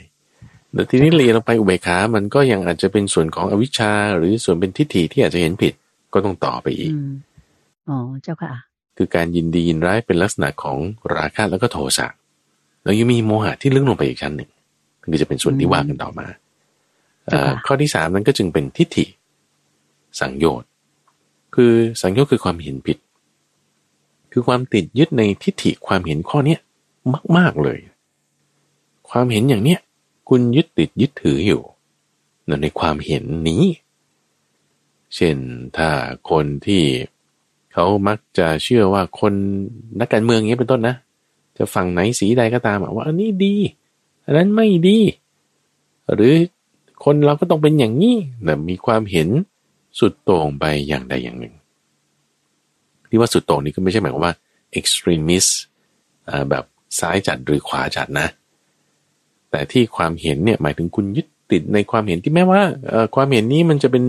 [0.75, 5.73] แล้วทีนี้ละเอียดลงไปอุเบกขา มันก็ยังอาจจะเป็นส่วนของอวิชชา หรือส่วนเป็นทิฏฐิที่อาจจะเห็นผิด
[6.13, 7.13] ก็ต้องต่อไปอีกอืม
[7.89, 8.53] อ๋อเจ้าค่ะ
[8.97, 10.77] คือการยินดียินร้ายเป็นลักษณะของ
[11.15, 12.07] ราคะแล้วก็โทสะ
[12.83, 14.49] แล้วยังมีโมหะที่ลึกลงไปอีกชั้นหนึ่ง
[15.01, 16.27] คือจะเป็นส่วนที่ว่ากันต่อมา
[17.25, 19.05] เอ่อค่ะข้อที่สามนั้นก็จึงเป็นทิฏฐิ
[20.19, 20.69] สังโยชน์
[21.55, 22.97] คือสังโยชน์คือความเห็นผิด
[24.31, 26.59] คือความติดยึดในทิฏฐิความเห็นข้อเนี้ย
[27.37, 27.79] มาก ๆเลย
[29.09, 29.79] ความเห็นอย่างเนี้ย
[30.29, 31.61] คุณยึดติดยึดถืออยู่
[32.47, 33.63] นในความเห็นนี้
[35.15, 35.37] เช่น
[35.77, 35.89] ถ้า
[36.29, 36.83] คนที่
[37.73, 39.33] เขามักจะเชื่อว่าคน
[39.99, 40.95] นักการเมืองอย่างเงี้เป็นต้นนะ
[41.57, 43.55] จะฝั่งไหนสีใดก็ตามอะว่าอันนี้ดี
[44.25, 44.99] อันนั้นไม่ดี
[46.13, 46.33] หรือ
[47.03, 49.29] คนเราก็ต้องเป็นอย่างนี้แต่มีความเห็น
[49.99, 51.53] สุดโต่งไปอย่างใดอย่างหนึ่ง
[53.09, 54.35] ที่ว่าสุดโต่งนี้ก็ไม่ใช่หมายความว่า
[54.79, 55.51] extremist
[56.29, 56.63] อ่าแบบ
[56.99, 58.27] ซ้ายจัดหรือขวาจัดนะ
[59.55, 64.03] แต่ที่ความเห็นเนี่ยหมายถึงคุณยึดติดในความเห็นที่แม้ว่าเอ่อความเห็นนี้มันจะเป็น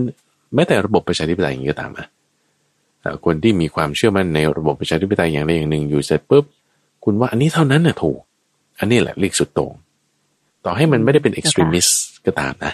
[0.55, 2.07] แม้แต่ระบบประชาธิปไตยอย่างนี้ก็ตามอะ
[3.01, 6.43] เอ่อคนที่มีความเชื่อมั่นในระบบประชาธิปไตยอย่างใดอย่างหนึ่งอยู่เสร็จปุ๊บ
[7.03, 8.19] คุณว่าอันนี้เท่านั้นน่ะถูก
[8.79, 9.73] อันนี้แหละเรียกสุดโต่ง
[10.65, 11.91] ต่อให้มันไม่ได้เป็น extremist
[12.25, 12.73] ก็ตามนะ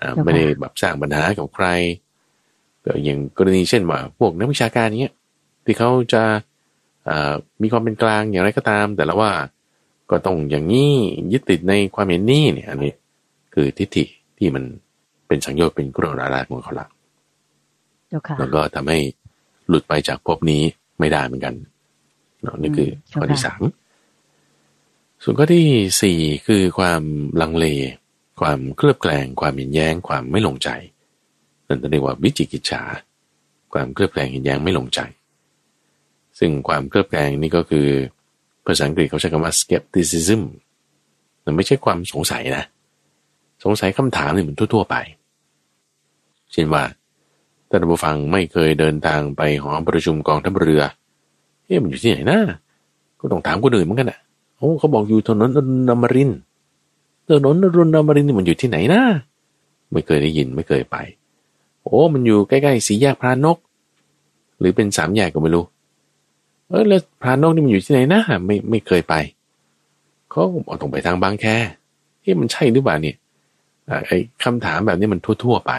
[0.00, 1.66] อ่าเจ้าค่ะไม่ได้แบบสร้างปัญหากับใคร
[2.84, 5.14] ก็อย่างกรณีเช่นว่าพวกนักวิชาการเนี้ย
[5.64, 6.22] ที่เขาจะ
[7.62, 9.30] มีความเป็นกลางอย่างไรก็ตาม แต่ละว่า
[10.10, 10.92] ก็ต้องอย่างนี้
[11.32, 12.92] ยึดติดในความเห็นนี่เนี่ยอันนี้
[13.54, 14.04] คือทิฏฐิ
[14.38, 14.64] ที่มัน
[15.26, 16.86] เป็นสังโยชน์เป็นกรราลาของเขาละ
[18.38, 18.98] แล้วก็ทำให้
[19.68, 20.62] หลุดไปจากภพนี้
[20.98, 21.54] ไม่ได้เหมือนกัน
[22.62, 23.62] นี่คือข้อที่สาม
[25.22, 25.66] ส่วนข้อที่
[26.02, 27.02] สี่คือความ
[27.40, 27.66] ลังเล
[28.40, 30.68] ความเคลือบแคลง ความเห็นแย้ง ความไม่ลงใจ
[31.66, 32.82] นั่นเรียกว่าวิจิกิจฉา
[33.72, 35.00] ความเคลือบแคลงเห็นแย้งไม่ลงใจ
[36.38, 37.86] ซึ่งความเคลือบแคลงนี่ก็คือ
[38.66, 40.42] ภาษาอังกฤษเขาใช้คำว่า skepticism
[41.44, 42.64] มันไม่ใช่ความสงสัยนะ
[43.64, 44.96] สงสัยคำถามนี่มันทั่ว ๆ ไป
[46.52, 46.82] เช่นว่า
[47.68, 50.82] ท่านผู้ฟังไม่เคยเดินทางไปหอประชุมกองทัพเรือ
[51.64, 52.38] เอ๊ะมันอยู่ที่ไหนนะ
[53.20, 54.20] ก็ต้องถามคนอื่นเหมือนกันอะ
[54.58, 56.30] โอ้เขาบอกอยู่ถนนอรุณอมริน
[57.28, 59.02] ถนนรุณอมรินนี่มันอยู่ที่ไหนนะ
[59.92, 60.96] ไม่เคยได้ยินไม่เคยไป
[61.82, 63.58] โอ้ มันอยู่ใกล้ๆสีแยกพระนก
[64.58, 65.64] หรือเป็นสามแยกก็ไม่รู้
[66.68, 69.14] เออแล้วพระนกนี่มันอยู่ที่ไหนนะไม่ไม่เคยไป
[70.30, 71.46] เขาบอกต้องไปทางบางแค
[72.22, 73.16] เอ๊ะมันใช่หรือเปล่าเนี่ย
[74.06, 75.72] ไอ้คำถามแบบนี้มันทั่ว ๆไป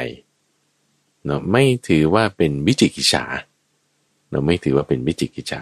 [1.25, 3.23] เนาะไม่ถือว่าเป็นวิจิกิจฉา
[4.29, 5.61] เราะไม่ถือว่าเป็นวิจิกิจฉา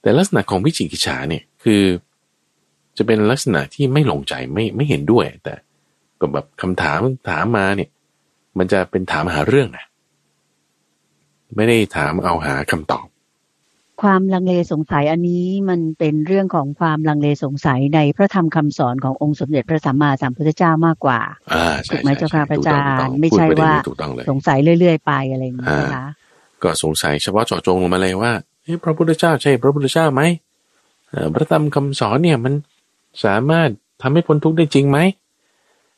[0.00, 1.82] แต่ลักษณะของวิจิกิจฉาเนี่ยคือ
[2.96, 5.54] จะเป็นลักษณะที่ไม่หลงใจไม่ไม่เห็นด้วย แต่
[6.20, 6.98] ก็แบบคำถาม
[7.28, 7.90] ถามมาเนี่ย
[8.58, 9.84] มันจะเป็นถามหาเรื่องนะ
[11.56, 13.06] ไม่ได้ถามเอาหาคำตอบ
[14.02, 21.20] ความลังเลสงสัยอันนี้มันเป็นเรื่องของความลังเลสงสัยในพระธรรมคำสอนขององค์สมเด็จพระสัมมาสัมพุทธเจ้ามากกว่า
[21.90, 23.72] ถูกไหมเจ้าค่ะพระอาจารย์ไม่ใช่ว่า
[24.30, 26.06] สงสัยเรื่อย ๆ ไปอะไรอย่างนี้นะคะ
[26.62, 28.32] ก็สงสัยเฉพาะเจาะจงลงมาเลยว่า
[28.84, 30.22] พระพุทธเจ้าใช่พระพุทธเจ้าไหม
[31.34, 32.54] พระธรรมคำสอนเนี่ยมัน
[33.24, 33.68] สามารถ
[34.02, 34.98] ทำให้พ้นทุกข์ได้จริงไหม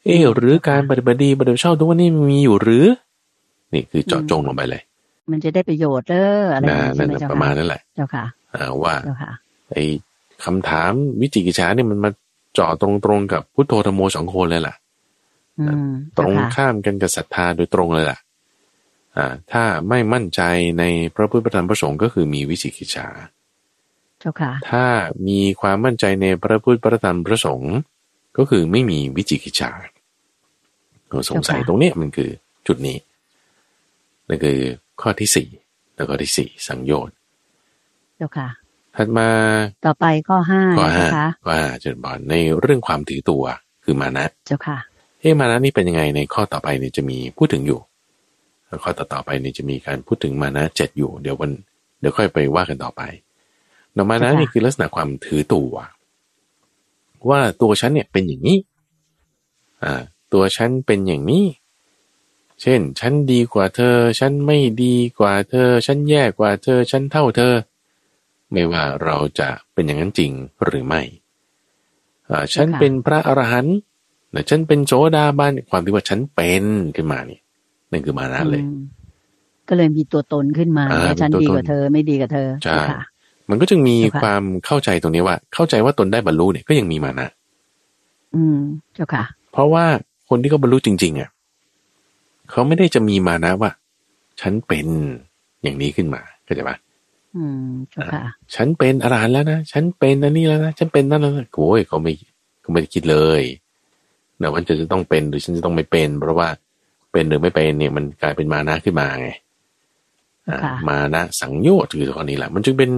[0.04, 2.86] เออหรือการปฏิบัติดีปฏิบัติชอบทุกวันนี้มีอยู่หรือ
[3.72, 4.82] นี่คือเจาะจงลงไปเลย
[5.30, 6.64] มันจะได้ประโยชน์เอออะไร
[6.98, 8.24] นั่นประมาณนั่นแหละ เจ้าค่ะ
[8.84, 8.94] ว่า
[9.72, 9.84] ไอ้
[10.44, 12.10] คำถามวิจิกิจฉาเนี่ยมันมา
[12.54, 14.74] เจาะตรงๆกับพุทโธธรรมโมสองคนเลยล่ะ
[16.18, 18.18] ตรงข้ามกันกับศรัทธาโดยตรงเลยล่ะ
[19.16, 20.40] อ่าถ้าไม่มั่นใจ
[20.78, 23.08] ในพระพุทธธรรมประสงค์ก็คือมีวิจิกิจฉา
[24.20, 24.84] เจ้าค่ะ ถ้า
[25.28, 27.74] มีความมั่นใจในพระพุทธประธรรมประสงค์
[28.38, 29.72] ก็คือไม่มีวิจิกิจฉา
[31.30, 32.30] สงสัยตรงนี้มันคือ
[32.66, 32.96] จุดนี้
[34.28, 34.58] นั่นคือ
[35.00, 35.48] ข้อที่สี่
[35.96, 37.14] แล้วก็ที่สี่สังโยชน์
[38.16, 38.48] เจ้าค่ะ
[38.96, 39.28] ถัดมา
[39.86, 41.06] ต่อไปข้อห้าข้อห้า
[41.44, 43.44] ข้อห้าจะบอกในเรื่องความถือตัว
[43.84, 44.78] คือมานะ เจ้าค่ะ
[45.20, 47.80] เฮ้มานะนี่เป็นยังไงในข้อต่อไปเนี่ยจะมีพูดถึงอยู่
[48.84, 51.50] ข้อต่อๆไปนี่จะมีการพูดถึงมานะเจ็ดอยู่ เดี๋ยววัน
[52.00, 53.02] เดี๋ยวค่อยไปว่ากันต่อไป
[53.96, 55.74] นมานะนี่คือลักษณะความถือตัว
[57.28, 58.58] ว่าตัวฉันเนี่ยเป็นอย่างนี้
[59.82, 61.44] อ่า ตัวฉันเป็นอย่างนี้
[62.62, 67.54] เช่น ฉันดีกว่าเธอ ฉันไม่ดีกว่าเธอ ฉันแย่กว่าเธอ ฉันเท่าเธอ
[68.52, 70.32] ไม่ว่าเราจะเป็นอย่างนั้นจริง
[70.64, 71.02] หรือไม่
[72.30, 73.76] อ่าฉันเป็นพระอรหันต์
[74.32, 76.64] แต่ฉันเป็นโสดาบันความที่ว่าฉันเป็น
[76.96, 77.38] ขึ้นมานี่
[77.90, 78.62] นั่นคือมานะเลย
[79.68, 80.84] ก็เลยมีตัวตนขึ้นมา
[81.20, 82.78] ฉันดีกว่าเธอไม่ดีกับเธอใช่
[83.50, 87.28] มันก็จึงมีความเข้าใจตรงนี้ว่า เข้าใจว่าตนได้บรรลุเนี่ยก็ยังมีมานะ
[88.34, 88.58] อืม
[88.94, 89.84] เจ้าค่ะ เพราะว่า
[90.28, 91.30] คนที่เขาบรรลุจริง ๆ อะ
[92.50, 93.70] เขาไม่ได้จะมีมานะว่า
[94.40, 94.86] ฉันเป็น
[95.62, 96.76] อย่างนี้ขึ้นมาเข้าใจปะ
[97.36, 98.24] อืมเจ้าค่ะ
[98.54, 102.12] ฉันเป็นอรหันต์แล้วนะ ฉันเป็นอันนี้แล้วนะ ฉันเป็นนั่นแล้วนะโอ้ยเขาไม่
[102.60, 103.42] เขาไม่ได้คิดเลย
[104.38, 106.48] เนะว่าจะจะต้องเป็นหรือฉันจะต้องไม่เป็น เพราะว่า
[107.12, 109.28] เป็นหรือไม่เป็นเนี่ยมันกลายเป็นมานะขึ้นมาไง
[110.88, 112.90] มานะสังโยชน์คือตอนนี้แหละ มันจึงเป็น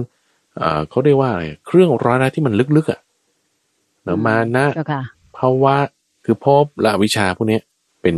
[0.89, 2.99] เขาเรียกว่าอะไรเครื่องร้อยนะที่มันลึกๆอะ
[4.03, 4.65] เนาะมานะ
[5.37, 5.75] ภาวะ
[6.25, 7.59] คือพบละวิชาพวกนี้
[8.01, 8.15] เป็น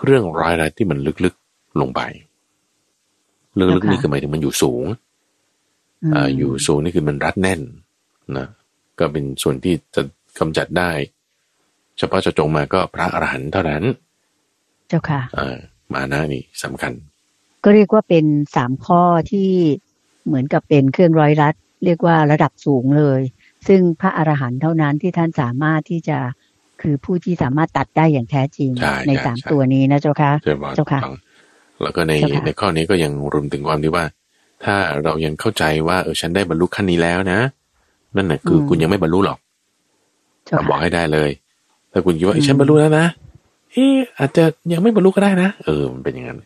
[0.00, 2.00] เครื่องร้อยนะที่มันลึกๆลงไป
[3.58, 4.84] ลึกๆนี่คือหมายถึงมันอยู่สูง
[6.14, 7.60] อ่าอยู่สูงนี่คือมันรัดแน่น
[8.38, 8.46] นะ
[8.98, 10.02] ก็เป็นส่วนที่จะ
[10.38, 10.90] กำจัดได้
[11.98, 13.82] เฉพาะจะจงมาก็พระอรหันต์เท่านั้น
[14.88, 15.56] เจ้าค่ะอ่า
[15.92, 16.92] มานะนี่สำคัญ
[17.64, 18.24] ก็เรียกว่าเป็น
[18.56, 19.50] สามข้อที่
[20.26, 23.20] เหมือนกับเป็นเครื่องร้อยรัด เรียกว่าระดับสูงเลย
[23.68, 26.18] ซึ่งพระอรหันต์เท่านั้นที่ท่านสามารถที่จะ
[26.82, 28.70] คือผู้ที่สามารถตัดได้อย่างแท้จริง
[29.06, 30.32] ในสามตัวนี้นะเจ้าค่ะ
[30.76, 31.00] เจ้าค่ะ
[31.82, 32.12] แล้วก็ใน
[32.44, 34.04] ในข้อนี้ก็ยังรวมถึงความที่ว่า
[34.64, 37.38] ถ้าเรายังเข้าใจว่าเออฉันได้บรรลุขั้นนี้แล้วนะ
[38.16, 39.38] นั่นแหะคือคุณยังไม่บรรลุหรอก
[40.68, 41.30] บอกให้ได้เลย
[41.92, 43.06] ถ้าคุณคิดว่าฉันบรรลุแล้วนะ
[43.72, 46.38] เอออาจจะยังไม่บรรลุก็ได้นะเออมันเป็นอย่างนั้น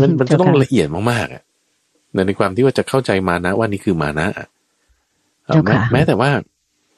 [0.00, 1.42] มันมันจะต้องละเอียดมากๆอะ
[2.26, 4.26] ในความที่ว่าจะเข้าใจมานะว่านี่คือมานะ
[5.64, 6.30] แม้แม้แต่ว่า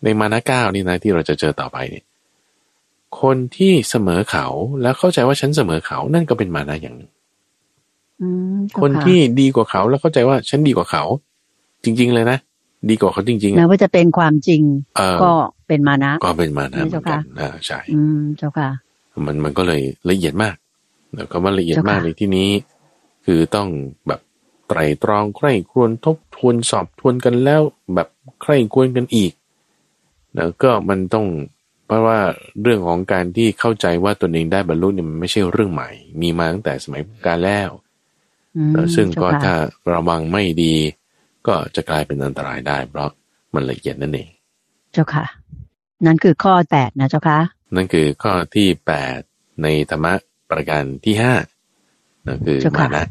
[0.04, 2.04] ในมานะเก้านี่นะที่เราจะเจอต่อไปเนี่ย
[3.20, 4.46] คนที่เสมอเขา
[4.82, 7.10] แล้วเข้าใจว่าฉันเสมอเขานั่นก็เป็นมานะอย่างหนึ่ง
[8.80, 11.04] คนที่ดีกว่าเขาแล้วเข้าใจว่าฉันดีกว่าเขา
[11.84, 12.38] จจริง ๆ เลยนะ
[12.90, 14.62] ดีกว่าเขาจริงๆนะว่าจะเป็นความจริง
[14.96, 15.32] เออก็
[15.66, 18.70] เป็นมานะ ก็เป็นมานะเหมืเจ้าอนกัค่ะนอ่าใช่อืมเจ้าค่ะ
[19.26, 20.56] มันมันก็เลยละเอียดมาก
[21.16, 22.50] แล้วก็ว่าละเอียดเจ้าค่ะมากในที่นี้
[23.24, 23.68] คือต้อง
[24.08, 24.20] แบบ
[24.68, 27.62] ไตรตรองใคร่ครวญทบทวนสอบทวนกันแล้ว
[27.94, 28.08] แบบ
[28.42, 29.32] ใคร่ครวญกันอีก
[30.36, 31.26] แล้วก็มันต้อง
[31.86, 32.18] เพราะว่า
[32.62, 37.70] เรื่องของการที่เข้าใจว่าตนเองได้บรรลุเนี่ยมันไม่ใช่เรื่องใหม่ มีมาตั้งแต่สมัยพุทธกาลแล้ว
[38.56, 40.74] อืมแล้วซึ่งก็เจ้าถ้าค่ะระวังไม่ดี
[41.46, 43.10] ก็จะกลายเป็นอันตรายได้ เพราะ
[43.54, 44.28] มันละเอียดนั่นเอง
[44.92, 45.24] เจ้าค่ะ
[46.06, 47.38] นั่นคือข้อแปดนะเจ้าค่ะ
[47.76, 49.18] นั่นคือข้อที่แปด
[49.62, 50.12] ในธรรมะ
[50.50, 51.34] ประการที่ห้า
[52.26, 53.06] นั่นคือเจ้าค่ะมานะ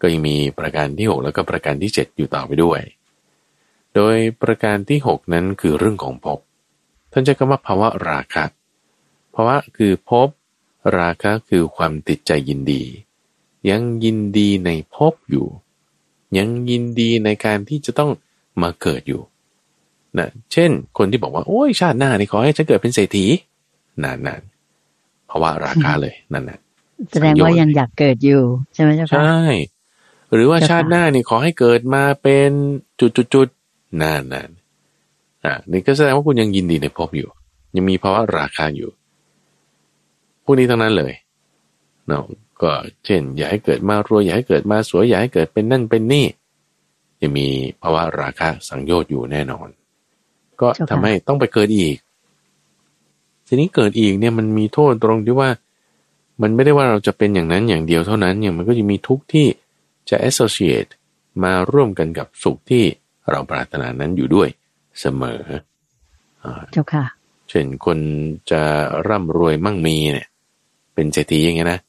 [0.00, 2.80] ก็ยังมีประการที่หกแล้วก็ประการที่เจ็ดอยู่ต่อไปด้วย
[3.94, 6.40] โดยประการที่หกนั้นคือเรื่องของภพ
[7.12, 8.44] ท่านใช้คำว่าภาวะราคะ
[9.34, 10.28] ภาวะคือภพ
[10.98, 12.82] ราคะคือความติดใจยินดี
[13.70, 15.46] ยังยินดีในภพอยู่
[16.38, 18.10] ยังยินดีในการที่จะต้อง
[18.62, 19.22] มาเกิดอยู่
[20.18, 23.26] นะเช่น คนที่บอกว่าโอ้ยชาติหน้านี่ขอให้ฉันเกิดเป็นเศรษฐี
[24.02, 24.42] นั่นนั่น
[25.30, 26.58] ภาวะราคาเลยนั่นน่ะ
[27.12, 28.42] แสดงว่ายังอยากเกิดอยู่
[28.74, 29.38] ใช่ไหมเจ้าค่ะใช่
[30.32, 32.50] หรือว่าเจ้าค่ะชาติหน้านี่ขอให้เกิดมาเป็น
[33.00, 34.50] จุดจุดจุดๆนั่นนั่น
[35.44, 37.30] อะนี่ก็แสดงว่าคุณยังยินดีในภพอยู่
[37.76, 38.90] ยังมีภาวะราคาอยู่
[40.44, 41.12] พวกนี้ทั้งนั้นเลย
[42.06, 42.24] เนาะ
[42.62, 42.70] ก็
[43.04, 46.26] เช่น อยากให้เกิดมารวยอยากให้เกิดมาสวยอยากให้เกิดเป็นนั่นเป็นนี่
[47.20, 47.46] ยังมี
[47.82, 49.68] ภาวะราคาสังโยชน์อยู่แน่นอน
[50.60, 51.96] ก็ทำให้ต้องไปเกิดอีก
[53.46, 55.50] ทีนี้เกิดอีกเนี่ยมันมีโทษตรงที่ว่า
[56.42, 59.46] มันไม่ได้ว่าเราจะเป็นอย่างนั้นอย่างเดียวเท่านั้นเนี่ยมันก็จะมีทุกข์ที่
[60.10, 60.90] จะ associate
[61.42, 62.84] มาร่วมกันกับสุขที่
[63.30, 64.48] เราปรารถนานั้นอยู่ด้วย
[65.00, 65.42] เสมอ
[66.44, 67.04] อ่าเจ้าค่ะ
[67.48, 67.98] เช่นคน
[68.50, 68.62] จะ
[69.08, 70.28] ร่ำรวยมั่งมีเนี่ย
[70.94, 71.80] เป็นเศรษฐีอย่างเงี้ยนะ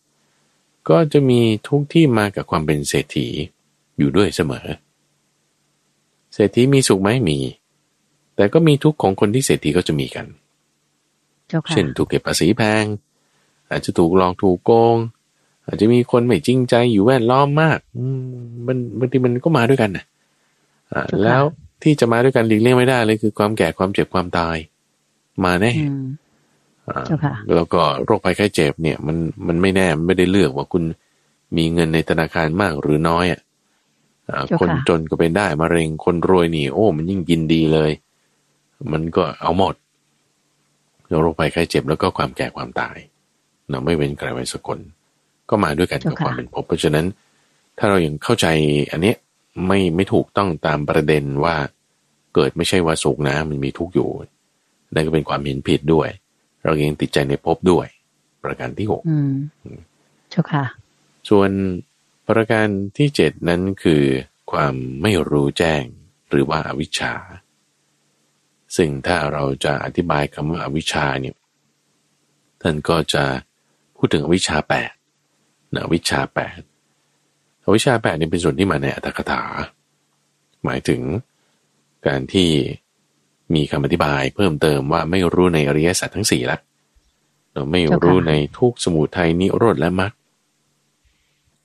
[0.89, 3.27] ก็จะมีทุกข์ที่มากับความเป็นเศรษฐี
[3.97, 4.65] อยู่ด้วยเสมอ
[6.33, 7.37] เศรษฐีมีสุขไหมมี
[8.35, 10.25] แต่ก็มีทุกข์ของคนที่เศรษฐีก็จะมีกัน
[11.47, 12.85] เจ้าค่ะเช่นถูกเก็บภาษีแพง
[13.69, 14.97] อาจจะถูกหลอกถูกโกง
[15.65, 18.23] อาจจะมีคนไม่จริงใจอยู่แวดล้อมมากอืม
[18.67, 20.05] มันบางทีมันก็มาด้วยกันนะ
[20.91, 21.43] อ่าแล้ว
[21.83, 24.57] ที่จะมาด้วยกันหลีกเลี่ยงไม่ได้เลยคือความแก่ความเจ็บความตาย
[25.45, 26.05] มาแน่อืม
[26.89, 29.17] อ่าเจ้าค่ะแล้วก็โรคภัยไข้เจ็บเนี่ย มัน
[29.47, 30.83] มันไม่แน่มันไม่ได้เลือกว่าคุณ
[31.57, 33.41] มีเงินในธนาคารมากหรือน้อยอะ
[34.29, 37.91] อ่าเจ้าค่ะคนจนก็เป็นได้มะเร็งคนรวยนี่ โอ้ มันยิ่งกินดีเลย
[38.91, 39.75] มันก็เอาหมด
[41.21, 42.97] โรคภัยไข้เจ็บแล้วก็ความแก่ความตาย
[43.69, 44.79] เนาะไม่เว้นใครไว้สักคน
[45.49, 47.05] ก็มาด้วยกันกับเจ้าค่ะความเป็นภพเพราะฉะนั้น
[47.77, 48.47] ถ้าเรายังเข้าใจ
[48.91, 49.17] อันเนี้ย
[49.67, 51.55] ไม่ไม่ถูกต้องตามประเด็นว่า
[52.35, 54.09] เกิดไม่ใช่ว่าสุขนะมันมีทุกข์อยู่
[54.93, 56.09] นั่นก็เป็นความเห็นผิดด้วย
[56.63, 57.87] เรายังติดใจในภพด้วย
[58.43, 59.33] ประการที่หกอืม
[60.29, 60.65] เจ้าค่ะ
[61.29, 61.49] ส่วน
[62.29, 64.03] ประการที่เจ็ดนั้นคือ
[64.51, 65.83] ความไม่รู้แจ้ง
[66.29, 67.13] หรือว่าอาวิชชา
[68.75, 71.35] ซึ่งถ้าเราจะอธิบายคำว่าอาวิชชาเนี่ย
[72.61, 73.23] ท่านก็จะ
[73.97, 74.91] พูดถึงอวิชชาแปด
[75.73, 76.59] นะอวิชชาแปด
[77.63, 79.41] อวิชชาแปดนี่เป็นส่วนที่มาในอัตถกถา
[80.65, 81.01] หมายถึง
[82.07, 82.49] การที่
[83.53, 86.57] มีคำอธิบายเพิ่มเติมว่าไม่รู้ในอริยสัจทั้งสี่ละ
[87.53, 90.11] เราไม่รู้ในทุกสมุทัยนิโรธและมรรค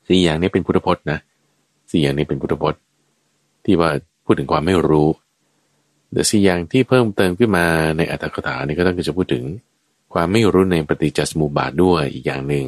[0.08, 1.18] สี่อย่างนี้เป็นพุทธพจน์นะ
[1.90, 2.80] สี่อย่างนี้เป็นพุทธพจน์
[3.64, 3.90] ที่ว่า
[4.24, 5.08] พูดถึงความไม่รู้
[6.12, 7.66] แต่สี่อย่างที่เพิ่มเติมขึ้นมา
[7.96, 9.44] ในอัตถกถานี่ก็ต้องจะพูดถึง
[10.12, 12.66] ความไม่รู้ในปฏิจจสมุปบาทด้วยอีกอย่างหนึ่ง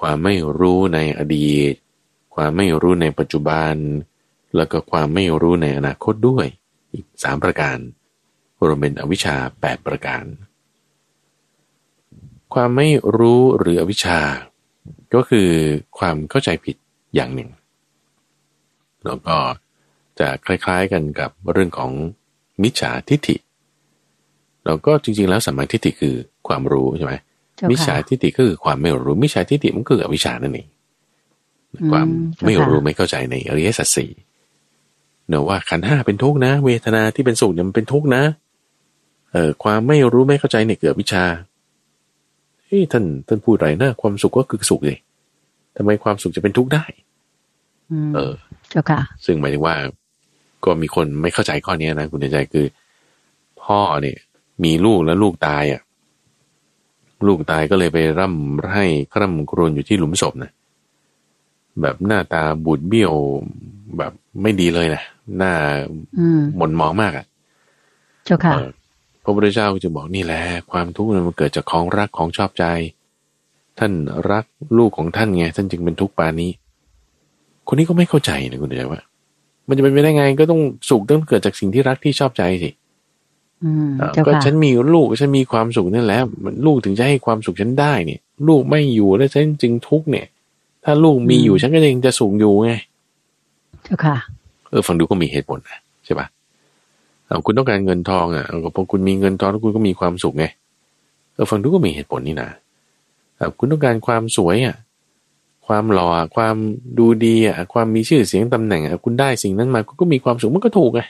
[0.00, 1.74] ความไม่รู้ในอดีต
[2.38, 3.74] ความไม่รู้ในปัจจุบัน
[4.56, 6.46] แล้วก็ความไม่รู้ในอนาคตด้วย
[6.92, 7.78] อีกสามประการ
[8.66, 10.24] รวมเป็นอวิชชาแปดประการ
[12.54, 14.20] ความไม่รู้หรืออวิชชา
[15.14, 15.48] ก็คือ
[15.98, 16.76] ความเข้าใจผิด
[17.14, 17.50] อย่างหนึ่ง
[19.06, 19.36] แล้วก็
[20.20, 21.92] จะคล้ายๆกันกับเรื่องของ
[22.62, 23.36] มิจฉาทิฏฐิ
[24.66, 26.14] แล้วก็จริงๆแล้วสัมมาทิฏฐิคือ
[26.48, 27.14] ความรู้ใช่ไหม
[27.56, 30.77] เจ้ามิจฉาค่ะทิฏฐิก็คือความไม่รู้มิจฉาทิฏฐิมันก็คืออวิชชานั่นเองอืม
[31.90, 32.06] ความ
[32.36, 34.10] เจ้าค่ะไม่รู้ไม่เข้าใจในอริยสัจสี่
[35.28, 38.22] เนอะว่าขันธ์ห้าเป็นทุกข์นะ เวทนาที่เป็นสุขเนี่ยมันเป็นทุกข์นะ
[39.32, 41.24] เอ่อความไม่รู้ไม่เข้าใจเนี่ยเกิดวิชา
[42.64, 44.98] เฮ้ยท่านท่านพูดอะไรนะความสุขก็คือสุขเลย
[45.76, 46.84] ทำไมความสุขจะเป็นทุกข์ได้
[47.90, 48.34] อืมเออ
[48.70, 49.76] เจ้าค่ะ ซึ่งหมายถึงว่า
[50.64, 52.66] ก็มีคนไม่เข้าใจข้อนี้นะคุณใจคือ
[53.62, 54.18] พ่อเนี่ย
[54.64, 55.82] มีลูกแล้วลูกตายอะ
[57.26, 60.50] ลูกตายก็เลยไปร่ำไห้คร่ำครวญอยู่ที่หลุมศพนะ
[61.82, 63.12] แบบหน้าตาบูดเบี้ยว
[63.98, 64.12] แบบ
[64.42, 65.02] ไม่ดีเลยนะ
[65.38, 65.52] หน้า
[66.18, 67.24] อืมหม่นหมองมากอะ
[68.24, 68.70] เจ้าค่ะเออ
[69.22, 72.64] พระพุทธเจ้าก็จะบอกนี่แหละความทุกข์มันเกิดจากของรักของชอบใจ
[73.78, 73.92] ท่าน
[74.30, 74.44] รัก
[74.78, 76.50] ลูกของท่านไงท่านจึงเป็นทุกข์ปานนี้
[77.68, 79.00] คนนี้ก็ไม่เข้าใจนะคุณเดชว่า
[79.68, 82.70] มันจะเป็นไปได้ไงก็ต้องสุขต้องเกิดจากสิ่งที่รักที่ชอบใจสิ
[83.64, 90.26] อืมเอ่อเจ้าก็ค่ะฉันมีลูกฉันมีความสุขนั่นแหละมันลูกถึงจะให้ความสุขฉันได้เนี่ย ลูกไม่อยู่แล้วฉันจึงทุกข์เนี่ย
[90.90, 92.72] ถ้าลูกมีอยู่ฉันก็ยังจะสุขอยู่ไง
[93.84, 94.16] เจ้าค่ะ
[94.70, 96.26] เออฟังดูก็มีเหตุผลนะใช่ปะ
[97.26, 100.46] เอาคุณต้องการเงินทองอะเอาก็พอคุณมีเงินทองแล้วคุณก็มีความสุขไง
[101.34, 102.48] เออฟังดูก็มีเหตุผลนี่นะ
[103.36, 104.76] เอาคุณต้องการความสวยอะ
[105.66, 106.54] ความหล่อความ
[106.98, 111.00] ดูดีอะความมีชื่อเสียงตำแหน่งอะคุณได้สิ่งนั้นมาคุณก็มีความสุขมันก็ถูกไง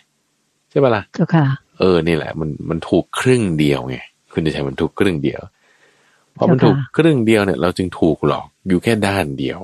[0.71, 1.45] ใช่ปะล่ะเจ้าค่ะ
[1.79, 3.97] เออนี่แหละ มันมันถูกครึ่งเดียวไง
[4.33, 5.41] คุณจะใช้มันถูกครึ่งเดียว
[6.39, 9.59] พอมันเจ้าค่ะถูกครึ่งเดียวเนี่ย เราจึงถูกหลอกอยู่แค่ด้านเดียว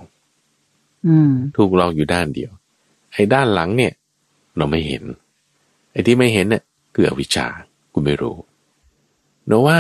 [1.07, 2.51] อืมถูกหลอกอยู่ด้านเดียว
[3.15, 3.93] ไอ้ด้านหลังเนี่ย
[4.57, 5.03] เราไม่เห็น
[5.93, 6.63] ไอ้ที่ไม่เห็นเนี่ย
[6.95, 7.47] คืออวิชชา
[7.93, 8.37] คุณไม่รู้
[9.47, 9.79] เนอะว่า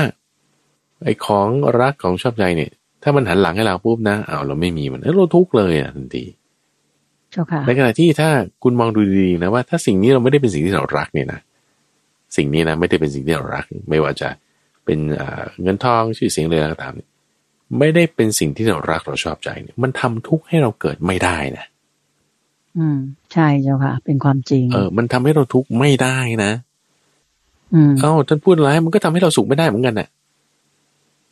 [1.04, 1.48] ไอ้ของ
[1.80, 2.70] รักของชอบใจเนี่ย
[3.02, 6.24] ถ้ามันหันหลังให้เราปุ๊บนะเอาวเราไม่มีมันเอ้ยเราทุกข์เลยอะทันที
[7.32, 8.30] เจ้าค่ะในขณะที่ถ้า
[8.62, 11.40] คุณมองดูดีๆนะว่า ถ้าสิ่งนี้เราไม่ได้เป็นสิ่งที่เรารักเนี่ยนะ
[12.36, 14.28] สิ่งนี้นะไม่ได้เป็นสิ่งที่เรารัก ไม่ว่าจะ
[14.84, 17.10] เป็นอ่าเงินทองชื่อเสียงเลยก็ตามเนี่ย
[17.78, 21.66] ไม่ได้เป็นสิ่งที่เรารักเราชอบใจเนี่ยมันทำทุกข์ให้เราเกิดไม่ได้นะ
[22.78, 22.98] อืม
[23.32, 26.52] ใช่เจ้าค่ะ เป็นความจริง เออ มันทำให้เราทุกข์ไม่ได้นะ
[27.74, 30.08] อืมเอ้าท่านพูดอะไรมันก็ทำให้เราสุขไม่ได้เหมือนกันน่ะ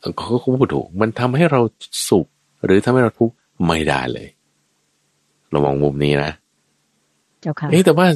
[0.00, 1.60] เออเขาก็พูดถูก มันทำให้เรา
[2.08, 2.26] สุข
[2.64, 3.34] หรือทำให้เราทุกข์
[3.66, 4.28] ไม่ได้เลย
[5.50, 6.32] เรามองมุมนี้นะ
[7.40, 8.06] เจ้าค่ะเอ๊ะแต่ว่า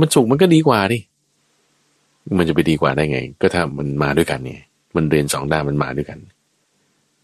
[0.00, 0.98] มันสุขมันก็ดีกว่าดิ
[2.38, 4.60] มันจะไปดีกว่าได้ไง ก็ถ้ามันมาด้วยกันเนี่ย
[4.96, 6.18] มันเรียนสองด้านมันมาด้วยกัน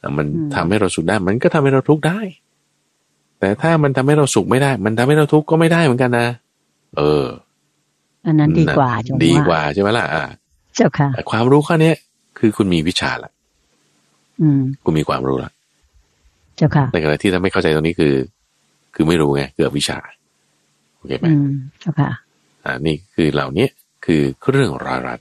[0.03, 2.20] อะมันอืมทำให้เราสุขได้ มันก็ทำให้เราทุกข์ได้
[3.39, 6.27] แต่ถ้ามันทำให้เราสุขไม่ได้ มันทำให้เราทุกข์ก็ไม่ได้เหมือนกันนะ
[6.97, 7.25] เออ
[8.27, 10.25] อันนั้นดีกว่าจงดีกว่าใช่ไหมล่ะ อ่า
[10.75, 11.97] เจ้าค่ะแต่ความรู้ข้อเนี้ย
[12.39, 13.31] คือคุณมีวิชาละ
[14.43, 15.51] อืมคุณมีความรู้ละ
[16.57, 18.14] เจ้าค่ะในขณะที่ถ้าไม่เข้าใจตรงนี้คือ
[18.95, 19.99] คือไม่รู้ไง เกิดวิชา
[20.97, 21.51] โอเคไหมอืม
[21.81, 22.11] เจ้าค่ะ
[22.64, 23.66] อ่า นี่คือเหล่านี้
[24.05, 25.20] คือเครื่องรารัด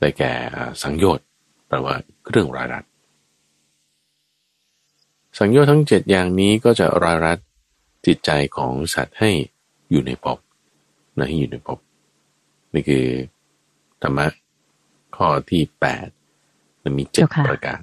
[0.00, 1.26] ได้แก่อ่าสังโยชน์
[1.72, 2.84] แปลว่าเครื่องรารัด
[5.38, 7.38] สังโยชน์ทั้งเจ็ดอย่างนี้ก็จะรารัด
[8.06, 9.30] จิตใจของสัตว์ให้
[9.90, 10.38] อยู่ในภพ
[11.18, 11.78] นะให้อยู่ในภพ
[12.74, 13.06] นี่คือ
[14.02, 14.26] ธรรมะ
[15.16, 16.08] ข้อที่แปด
[16.82, 17.82] มันมีเจ็ดเจ้าค่ะประการ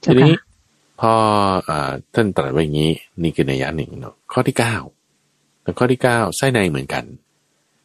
[0.00, 0.36] เจ้าทีค่ะนี้
[1.00, 1.12] พอ
[1.68, 2.92] อาท่านตรัสไว้อย่างนี้
[3.22, 4.76] นี่คือในยะหนึ่งเนาะข้อที่เก้า
[5.62, 7.04] แล้วข้อที่เก้าไส้ในเหมือนกัน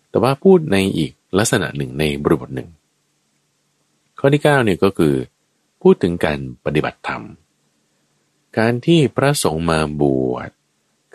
[0.10, 2.70] แต่ว่าพูดในอีกลักษณะหนึ่งในบริบทหนึ่ง
[4.26, 5.16] ข้อที่เก้าเนี่ยก็คือ
[5.82, 7.24] พูดถึงการปฏิบัติธรรม
[8.58, 10.50] การที่พระสงฆ์มาบวช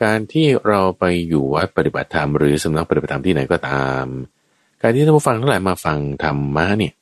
[0.02, 4.04] การที่เราไปอยู่วัดปฏิบัติธรรมหรือสำนักปฏิบัติธรรมที่ไหนก็ตาม
[4.82, 6.94] การที่ท่านผู้ฟังทั้งหลายมาฟังธรรมะเนี่ย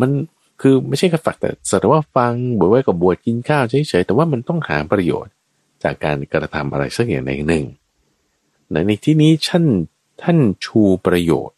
[0.00, 0.10] มัน
[0.60, 5.32] คือไม่ใช่แค่ฝักแต่สัตว่าฟังบวชไว้กับบวชกินข้าวเฉยๆแต่ว่ามันต้องหาประโยชน์
[5.82, 7.64] จากการกระทำอะไรสักอย่างใดหนึ่ง
[8.72, 9.64] ในที่นี้ท่าน
[10.22, 11.56] ท่านชูประโยชน์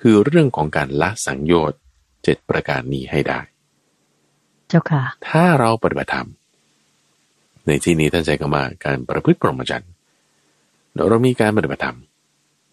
[0.00, 1.78] คือเรื่องของการละสังโยชน์
[2.24, 3.40] เจ็ดประการนี้ให้ได้
[4.68, 6.28] เจ้าค่ะ ถ้าเราปฏิบัติธรรม
[7.66, 9.90] ในที่นี้ท่านใช้คำว่าการประพฤติพรหมจรรย์
[11.08, 11.98] เรามีการปฏิบัติธรรม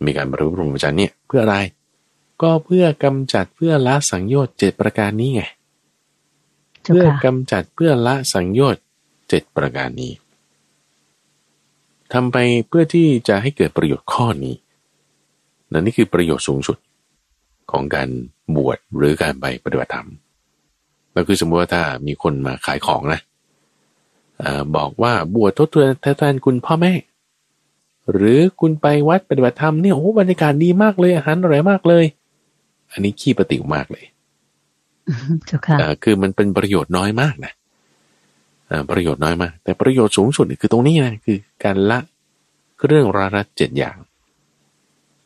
[0.05, 1.57] มีการประพฤติพรหมจรรย์เนี่ยเพื่ออะไร
[2.41, 5.43] ก็เพื่อกำจัดเพื่อละสังโยชน์เจ็ดประการนี้ไง
[6.83, 8.83] เจ้าเพื่อค่ะกำจัดเพื่อละสังโยชน์
[9.29, 10.11] เจ็ดประการนี้
[12.13, 12.37] ทำไป
[12.67, 14.55] เพื่อที่จะให้เกิดประโยชน์ข้อนี้
[15.71, 16.77] นั่นนี่คือประโยชน์สูงสุด
[17.71, 18.09] ของการ
[18.55, 20.07] บวชหรือการไปปฏิบัติธรรม
[21.13, 23.21] แล้วคือสมมติว่าถ้ามีคนมาขายของนะ
[24.43, 25.69] อาบอกว่าบวชทด
[26.17, 26.93] แทนคุณพ่อแม่
[28.11, 32.05] หรือคุณไปวัดปฏิบัติธรรมเนี่ยโอ้โหบรรยากาศดีมากเลยอาหารอร่อยมากเลย
[32.91, 34.05] อันนี้ขี้ประติ๋วมากเลย
[35.45, 37.53] เจ้าค่ะอ่าคือมันเป็นประโยชน์น้อยมากนะ
[38.69, 41.99] อ่าประโยชน์น้อยมาก แต่ประโยชน์สูงสุดนี่คือตรงนี้นะคือการละ
[42.87, 43.97] เรื่องราระเจ็ดอย่าง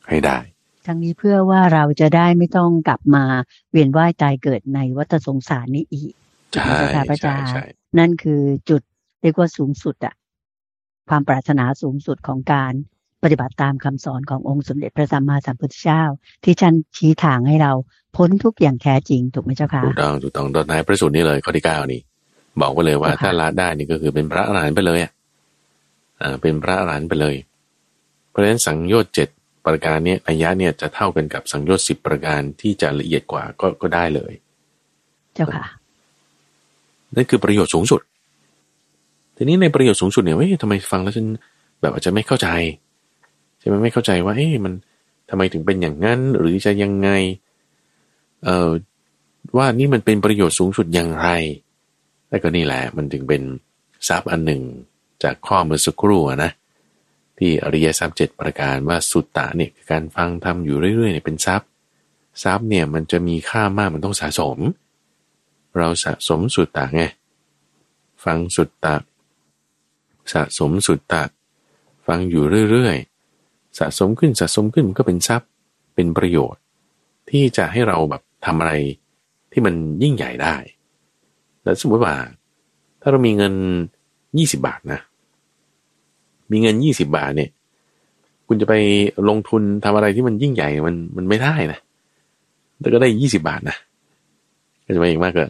[0.10, 0.38] ให้ได้
[0.86, 3.24] ทั้งนี้เพื่อว่าเราจะได้ไม่ต้องกลับมา
[3.72, 6.14] เวียนว่ายตายเกิดในวัฏสงสารนี้อีก
[6.54, 7.62] ใช่เจ้าค่ะพระอาใช่จารย์ใช่
[8.00, 8.82] นั่นคือจุด
[9.22, 10.14] เรียกว่าสูงสุดอะ
[11.10, 12.74] ความปรารถนาสูงสุดของการ
[13.24, 16.04] ปฏิบัติตามคำสอนขององค์สมเด็จพระสัมมาสัมพุทธเจ้า
[16.44, 17.72] ที่ท่านชี้ทางให้เรา
[18.16, 22.02] พ้นทุกข์อย่างแท้จริงถูกไหมเจ้าค่ะถูกต้องถูกต้องตอนท้ายพระสูตรนี้เลยข้อที่เก้านี่
[22.62, 25.12] บอกไว้เลยว่าค่ะถ้าละได้นี่ก็คือเป็นพระอรหันต์ไปเลยอะ
[26.22, 27.36] อ่าเป็นพระอรหันต์ไปเลย
[28.30, 29.30] เพราะฉะนั้นสังโยชน์เจ็ด
[29.66, 34.34] ประการเนี้อัยยะเนี่ยจะเท่ากันกับสังโยชน์สิบประการที่จะละเอียดกว่าก็ก็ได้เลย
[35.34, 35.66] เจ้าค่ะ
[37.16, 38.02] นั่นคือประโยชน์สูงสุด
[39.38, 41.28] ทีนี้ในประโยชน์สูงสุดเนี่ยเฮ้ยทำไมฟังแล้วฉัน
[41.82, 42.48] แบบอาจจะไม่เข้าใจ
[43.60, 44.74] ใช่ไหมไม่เข้าใจว่าเอ๊ะมัน
[45.30, 47.10] ทำไมถึงเป็นอย่างนั้น หรือจะยังไง
[48.44, 48.70] เอ่อ
[49.58, 51.28] ว่านี่มันเป็นประโยชน์สูงสุดอย่างไร
[52.30, 53.42] แล้วก็นี่แหละ มันถึงเป็น
[54.08, 54.62] ทรัพย์อันหนึ่ง
[55.24, 56.52] จากข้อเมื่อสักครู่อะนะ
[57.44, 61.68] ที่อริยทรัพย์เจ็ดประการว่าสุตตะเนี่ยการฟังทำอยู่เรื่อยๆเนี่ยเป็นทรัพย์
[62.44, 64.58] ทรัพย์เนี่ยมันจะมีค่ามากมันต้องสะสม
[65.78, 67.04] เราสะสมสุตตะไง
[68.24, 68.96] ฟังสุตตะ
[70.34, 71.24] สะสมสุตตะ
[72.08, 75.48] ฟังอยู่เรื่อยๆสะสมขึ้นสะสมขึ้นมันก็เป็นทรัพย์
[75.96, 76.62] เป็นประโยชน์
[77.30, 78.74] ที่จะให้เราแบบทำอะไร
[79.52, 79.74] ที่มัน
[80.04, 80.56] ยิ่งใหญ่ได้
[81.64, 82.16] แล้วสมมติว่า
[83.02, 83.54] ถ้าเรามีเงิน
[84.38, 85.00] ยี่สิบาทนะ
[86.52, 87.50] มีเงินยี่สิบาทเนี่ย
[88.48, 88.74] คุณจะไป
[89.30, 91.80] ลงทุนทำอะไรที่มันยิ่งใหญ่มันมันไม่ได้นะ
[92.80, 93.78] แต่ก็ได้ยี่สิบาทนะ
[94.86, 95.46] ก็จะมาอีกมากก็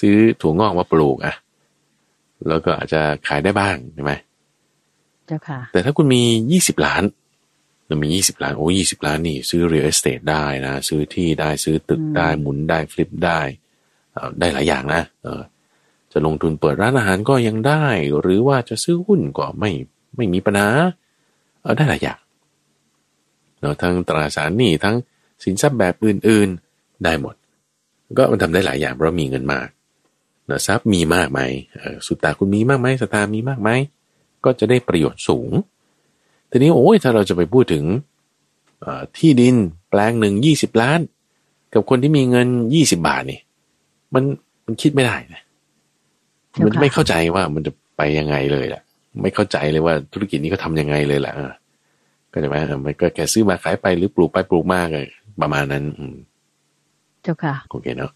[0.00, 1.34] ซื้อถั่วงอกมาปลูกอะ
[2.48, 4.12] แล้วก็อาจจะขายได้บ้างใช่ไหม
[5.26, 6.22] เจ้าค่ะ แต่ถ้าคุณมี
[6.52, 7.02] ยี่สิบล้าน
[7.86, 13.40] เรามียี่สิบล้าน โอ้ยี่สิบล้านนี่ ซื้อ real estate ได้นะ ซื้อที่ได้ซื้อตึกได้หมุนได้ฟลิปได้
[14.40, 15.42] ได้หลายอย่างนะเออ
[16.12, 17.86] จะลงทุนเปิดร้านอาหารก็ยังได้
[18.20, 19.70] หรือว่าจะซื้อหุ้นก็ไม่
[20.16, 20.68] ไม่มีปัญหา
[21.62, 22.18] เออได้หลายอย่าง
[23.60, 24.96] เนาะทั้งตราสารหนี้ทั้ง
[25.44, 27.34] สินทรัพย์แบบอื่นๆได้หมด
[28.18, 29.68] ก็มันทำได้หลายอย่างเพราะมีเงินมาก
[30.46, 31.40] เนาะทรัพย์มีมากไหม
[32.06, 33.70] สุตตาคุณมีมากไหมสตามีมากไหม
[34.44, 35.50] ก็จะได้ประโยชน์สูง
[36.50, 37.84] ทีนี้โอ้ยถ้าเราจะไปพูดถึง
[39.18, 39.54] ที่ดิน
[39.90, 41.00] แปลงหนึ่งยี่สิบล้าน
[41.74, 43.40] กับคนที่มีเงินยี่สิบาทนี่
[44.14, 44.24] มัน
[44.64, 45.42] มันคิดไม่ได้นะ
[46.64, 48.82] มันไม่เข้าใจว่ามันจะไปยังไงเลยแหละ
[49.22, 51.34] ไม่เข้าใจเลยว่าธุรกิจนี้เขาทายังไงเลยแหละ
[52.32, 52.56] ก็จะไหม
[52.86, 55.08] มันก็แค่ซื้อมาขายไปหรือปลูกไปปลูกมากเลย
[55.40, 56.16] ประมาณนั้นอืม
[57.22, 58.12] เจ้าค่ะโอเคเนาะ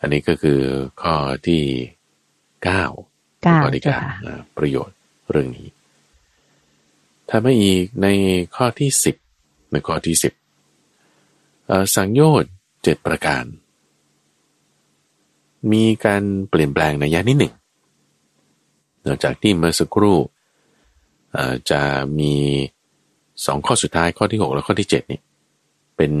[0.00, 0.60] อันนี้ก็คือ
[1.02, 1.14] ข้อ
[1.46, 1.62] ที่
[2.64, 2.84] เก้า
[3.62, 3.98] ข้อที่เก้า
[4.56, 4.96] ประโยชน์
[5.30, 5.68] เรื่องนี้
[7.28, 8.08] ถ้าไม่อีกใน
[8.56, 9.16] ข้อที่สิบ
[9.72, 10.32] ในข้อที่สิบ
[11.96, 12.52] สังโยชน์
[12.82, 13.44] เจ็ดประการ
[15.72, 17.52] มีการเปลี่ยนแปลงในยะนิดหนึ่ง
[19.06, 20.18] นอกจากที่เมื่อสักครู่
[21.70, 21.82] จะ
[22.18, 22.34] มี
[23.46, 25.20] สองข้อสุดท้ายข้อที่หกและข้อที่เจ็ดนี่
[25.96, 26.12] เป็น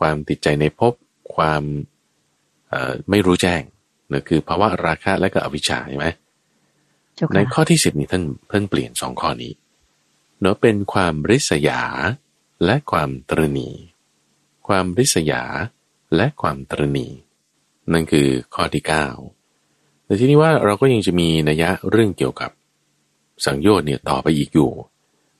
[0.00, 0.92] ความติดใจในภพ
[1.34, 1.62] ความ
[3.10, 3.62] ไม่รู้แจ้ง
[4.10, 6.06] นั่นคือภาวะราคะและก็อวิชชาใช่ไหม
[7.34, 9.52] ในข้อที่สิบนี้ท่านเพิ่นเปลี่ยนสองข้อนี้
[10.40, 11.80] เนาะเป็นความริษยา
[12.64, 13.70] และความตรณี
[14.68, 15.42] ความริษยา
[16.16, 17.08] และความตรณี
[17.92, 19.06] นั่นคือข้อที่เก้า
[20.06, 22.50] แต่ทีนี้ว่าเราก็ยังจะมีนัยยะเรื่องเกี่ยวกับ
[23.46, 24.70] สังโยชน์เนี่ยต่อไปอีกอยู่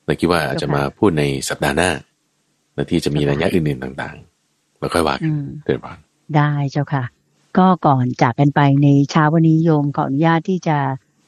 [0.05, 1.91] เราคิดว่าจะมาพูดในสัปดาห์หน้า
[2.75, 5.33] และที่จะมีนัยยะอื่นๆต่างๆแล้วค่อยว่ากัน
[5.65, 5.99] เดินบาน
[6.37, 7.05] ได้เจ้าค่ะ
[7.59, 10.79] ก็ก่อนจากกันไปในเช้าวันนี้โยมขออนุญาตที่จะ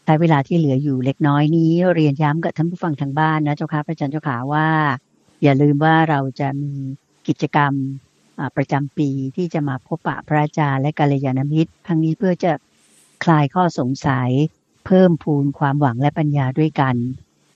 [0.09, 4.69] ช้เวลาที่เหลืออยู่เล็กน้อยนี้เรียนย้ำกับท่านผู้ฟังทางบ้านนะเจ้าค่ะพระอาจารย์เจ้าขาว่า
[5.43, 6.73] อย่าลืมว่าเราจะมี
[7.29, 7.73] กิจกรรม
[8.57, 12.53] ประจำปีที่จะมาพบปะพระอาจารย์และกัลยาณมิตรทั้งนี้เพื่อจะ
[13.25, 14.31] คลายข้อสงสัย
[14.87, 16.97] เพิ่มพูนความหวังและปัญญาด้วยกัน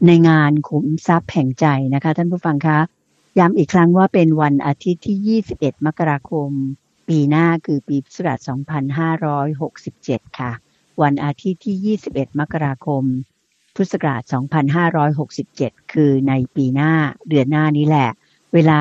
[0.07, 2.79] ในงานขุมทรัพย์แห่งใจนะคะ ท่านผู้ฟังคะ
[3.39, 6.51] ย้ำอีกครั้งว่าเป็นวันอาทิตย์ที่ 21 มกราคม
[7.09, 8.39] ปีหน้าคือปีพุทธศักราช
[9.59, 10.53] 2567 ค่ะ
[11.03, 13.05] วันอาทิตย์ที่ 21 มกราคม
[13.77, 14.23] พุทธศักราช
[15.27, 16.93] 2567 คือในปีหน้า
[17.29, 18.11] เดือนหน้านี้แหละ
[18.55, 18.79] เวลา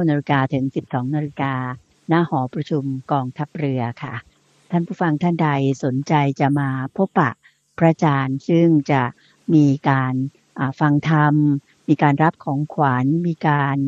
[0.00, 1.54] 9นาฬิกาถึง 12นาฬิกา
[2.08, 4.14] หน้าหอประชุมกองทัพเรือค่ะ
[4.72, 5.50] ท่านผู้ฟังท่านใด
[5.84, 7.30] สนใจจะมาพบปะ
[7.78, 9.02] พระอาจารย์ ซึ่งจะ
[9.54, 10.14] มีการ
[10.80, 11.34] ฟังธรรม
[11.88, 13.78] มีการรับของขวัญ มีการ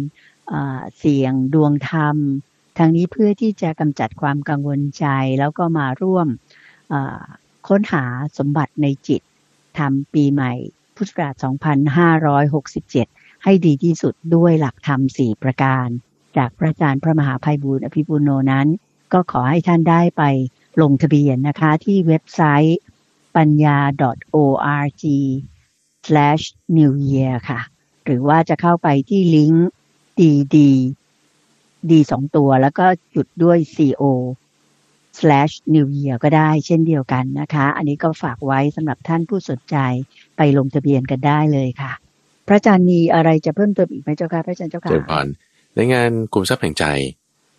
[0.99, 2.16] เสี่ยงดวงธรรม
[2.78, 5.07] ทั้งนี้เพื่อที่จะกำจัดความกังวลใจ
[5.39, 6.26] แล้วก็มาร่วม
[7.68, 8.05] ค้นหา
[8.39, 9.22] สมบัติในจิต
[9.78, 10.53] ทำปีใหม่
[10.97, 11.35] พุทธศักราช
[12.64, 15.89] 2567 ให้ดีที่สุดด้วยหลักธรรม 4 ประการ
[16.37, 18.68] จากพระอาจารย์พระมหาภัยบูร์อภิปุโนนั้น
[19.12, 20.22] ก็ขอให้ท่านได้ไป
[20.83, 22.81] ลงทะเบียนนะคะ ที่เว็บไซต์
[23.37, 23.79] ปัญญา
[24.35, 25.05] .org
[26.07, 26.45] slash
[26.77, 27.61] new year ค่ะ
[28.05, 29.68] หรือว่าจะเข้าไปที่ลิงก์
[30.20, 30.70] ดีดี
[31.91, 34.03] ดีสองตัวแล้วก็จุดด้วย co
[35.18, 39.77] slash new year ก็ได้เช่นเดียวกันนะคะ อันนี้ก็ฝากไว้สำหรับท่านผู้สนใจ
[40.37, 41.93] ไปลงทะเบียนกันได้เลยค่ะ
[42.47, 45.27] พระอาจารย์มีอะไรจะเพิ่มเติมอีกไหมเจ้าค่ะพระอาจารย์เจ้าค่ะเจริญพร
[45.75, 46.85] ในงานกลุ่มทรัพย์แห่งใจ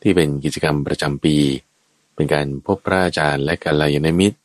[0.02, 1.36] ที่เป็นกิจกรรมประจำปี
[2.16, 4.38] เป็นการพบพระอาจารย์และกัลยาณมิตร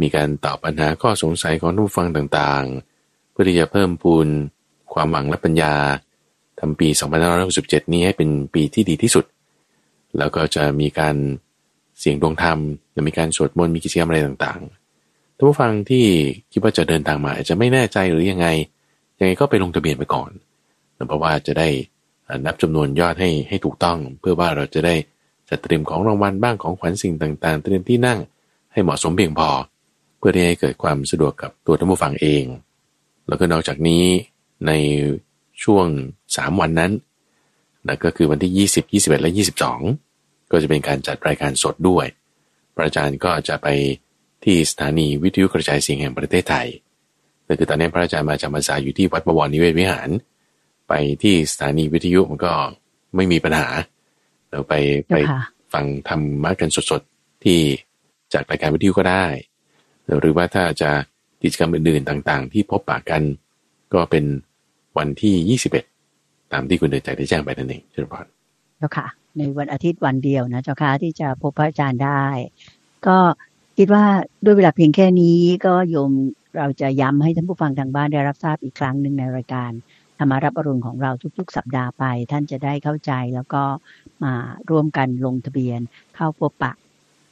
[0.00, 4.26] มีการตอบปัญหาข้อสงสัยของผู้ฟังต่างๆ เพื่อที่จะเพิ่มพูน
[4.94, 5.74] ความหวังและปัญญา
[6.60, 6.88] ทำปี
[7.40, 9.24] 2567 นี้ให้เป็นปีที่ดีที่สุด
[10.18, 11.16] แล้วก็จะมีการ
[11.98, 12.58] เสียงดวงธรรม
[12.94, 16.04] จะมีการสวดมนต์มีกิจกรรมอะไรต่างๆท่านผู้ฟังที่
[16.52, 18.46] คิดว่าจะเดินทางมาอาจจะไม่แน่ใจหรือยังไง
[19.18, 20.30] ยังไงก็ไปลงทะเบียนไปก่อน
[21.08, 21.68] เพราะว่าจะได้
[22.46, 24.94] นับจำนวนยอดให้ให้ถูกต้อง เพื่อว่าเราจะได้
[25.48, 28.18] จัดเตรียมของรางวัลบ้างของขวัญสิ่งต่างๆ เตรียมที่นั่ง
[28.72, 29.50] ให้เหมาะสมเพียงพอ
[30.18, 32.44] เพื่อที่ให้เกิดความสะดวกกับตัวท่านผู้ฟังเอง
[33.28, 34.04] แล้วก็นอกจากนี้
[34.66, 34.72] ใน
[35.62, 35.86] ช่วง
[36.36, 36.92] สามวันนั้น
[37.86, 39.80] นะก็คือวันที่ยี่สิบยี่สิบเอ็ดและยี่สิบสอง
[40.50, 42.06] ก็จะเป็นการจัดรายการสดด้วย
[42.74, 43.68] พระอาจารย์ก็จะไป
[44.44, 46.68] ที่สถานีวิทยุกระจายเสียงแห่งประเทศไทย
[47.44, 50.08] แต่คือตอนนี้พระอาจารย์มาจำพรรษาอยู่ที่วัดบวรนิเวศวิหาร
[50.88, 50.92] ไป
[51.22, 52.52] ที่สถานีวิทยุมันก็
[53.16, 53.68] ไม่มีปัญหา
[54.50, 54.74] เราไป
[55.08, 55.40] ไปเจ้าค่ะ
[55.72, 57.58] ฟังทำมากันสดๆ ที่
[58.32, 59.26] จากรายการวิทยุก็ได้
[60.20, 60.90] หรือว่าถ้าจะ
[61.42, 63.22] กิจกรรมอื่นๆต่างๆ ที่พบปะกัน
[63.94, 64.24] ก็เป็น
[64.98, 65.58] วันที่
[65.98, 68.26] 21 ตามที่คุณเดินใจได้แจ้งไปนั่นเองเชิญพร
[68.78, 72.24] เจ้าค่ะ ในวันอาทิตย์วันเดียวนะเจ้าค่ะที่จะพบพระอาจารย์ได้
[73.06, 73.16] ก็
[73.78, 74.04] คิดว่า
[74.44, 76.10] ด้วยเวลาเพียงแค่นี้ก็โยม
[76.56, 79.70] เราจะย้ำให้ท่านผู้ฟังทางบ้านได้รับทราบอีกครั้งหนึ่งในรายการ
[80.18, 83.62] ธรรมารับอรุณของเราทุก ๆ สัปดาห์ไป ท่านจะได้เข้าใจแล้วก็
[84.24, 84.34] มา
[84.70, 85.80] ร่วมกันลงทะเบียน
[86.14, 86.72] เข้าพบปะ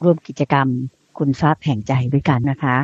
[0.03, 0.67] ร่วมกิจกรรม
[1.17, 2.77] คุณทรัพย์แห่งใจด้วยกันนะคะ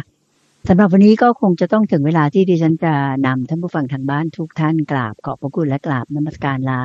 [0.67, 2.93] สำหรับวันนี้ก็คงจะต้องถึงเวลาที่ดิฉันจะ
[3.25, 6.81] นำท่านผู้ฟังทางบ้านทุกท่านกราบขอบพระคุณและกราบนมัสการลา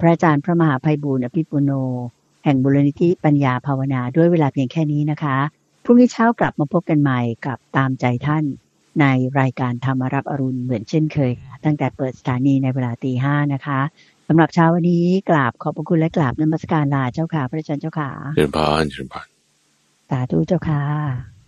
[0.00, 1.70] พระอาจารย์พระมหาภัยบูร์อภิปุโน
[2.44, 5.36] แห่งบุรณิธิปัญญาภาวนาด้วยเวลาเพียงแค่นี้นะคะ
[5.84, 8.44] พรุ่งนี้เช้ากลับมาพบกันใหม่กับตามใจท่าน
[9.00, 9.06] ใน
[9.40, 11.32] รายการธรรมรับอรุณเหมือนเช่นเคย
[11.64, 13.80] ตั้งแต่เปิดสถานีในเวลาตีห้านะคะ
[14.32, 19.26] สำหรับเช้าวันนี้กราบขอบพระคุณและกราบนมัสการลาเจ้าค่ะ พระอาจารย์เจ้าค่ะเชิญพรเชิญพร
[20.10, 21.39] สาธุเจ้าค่ะ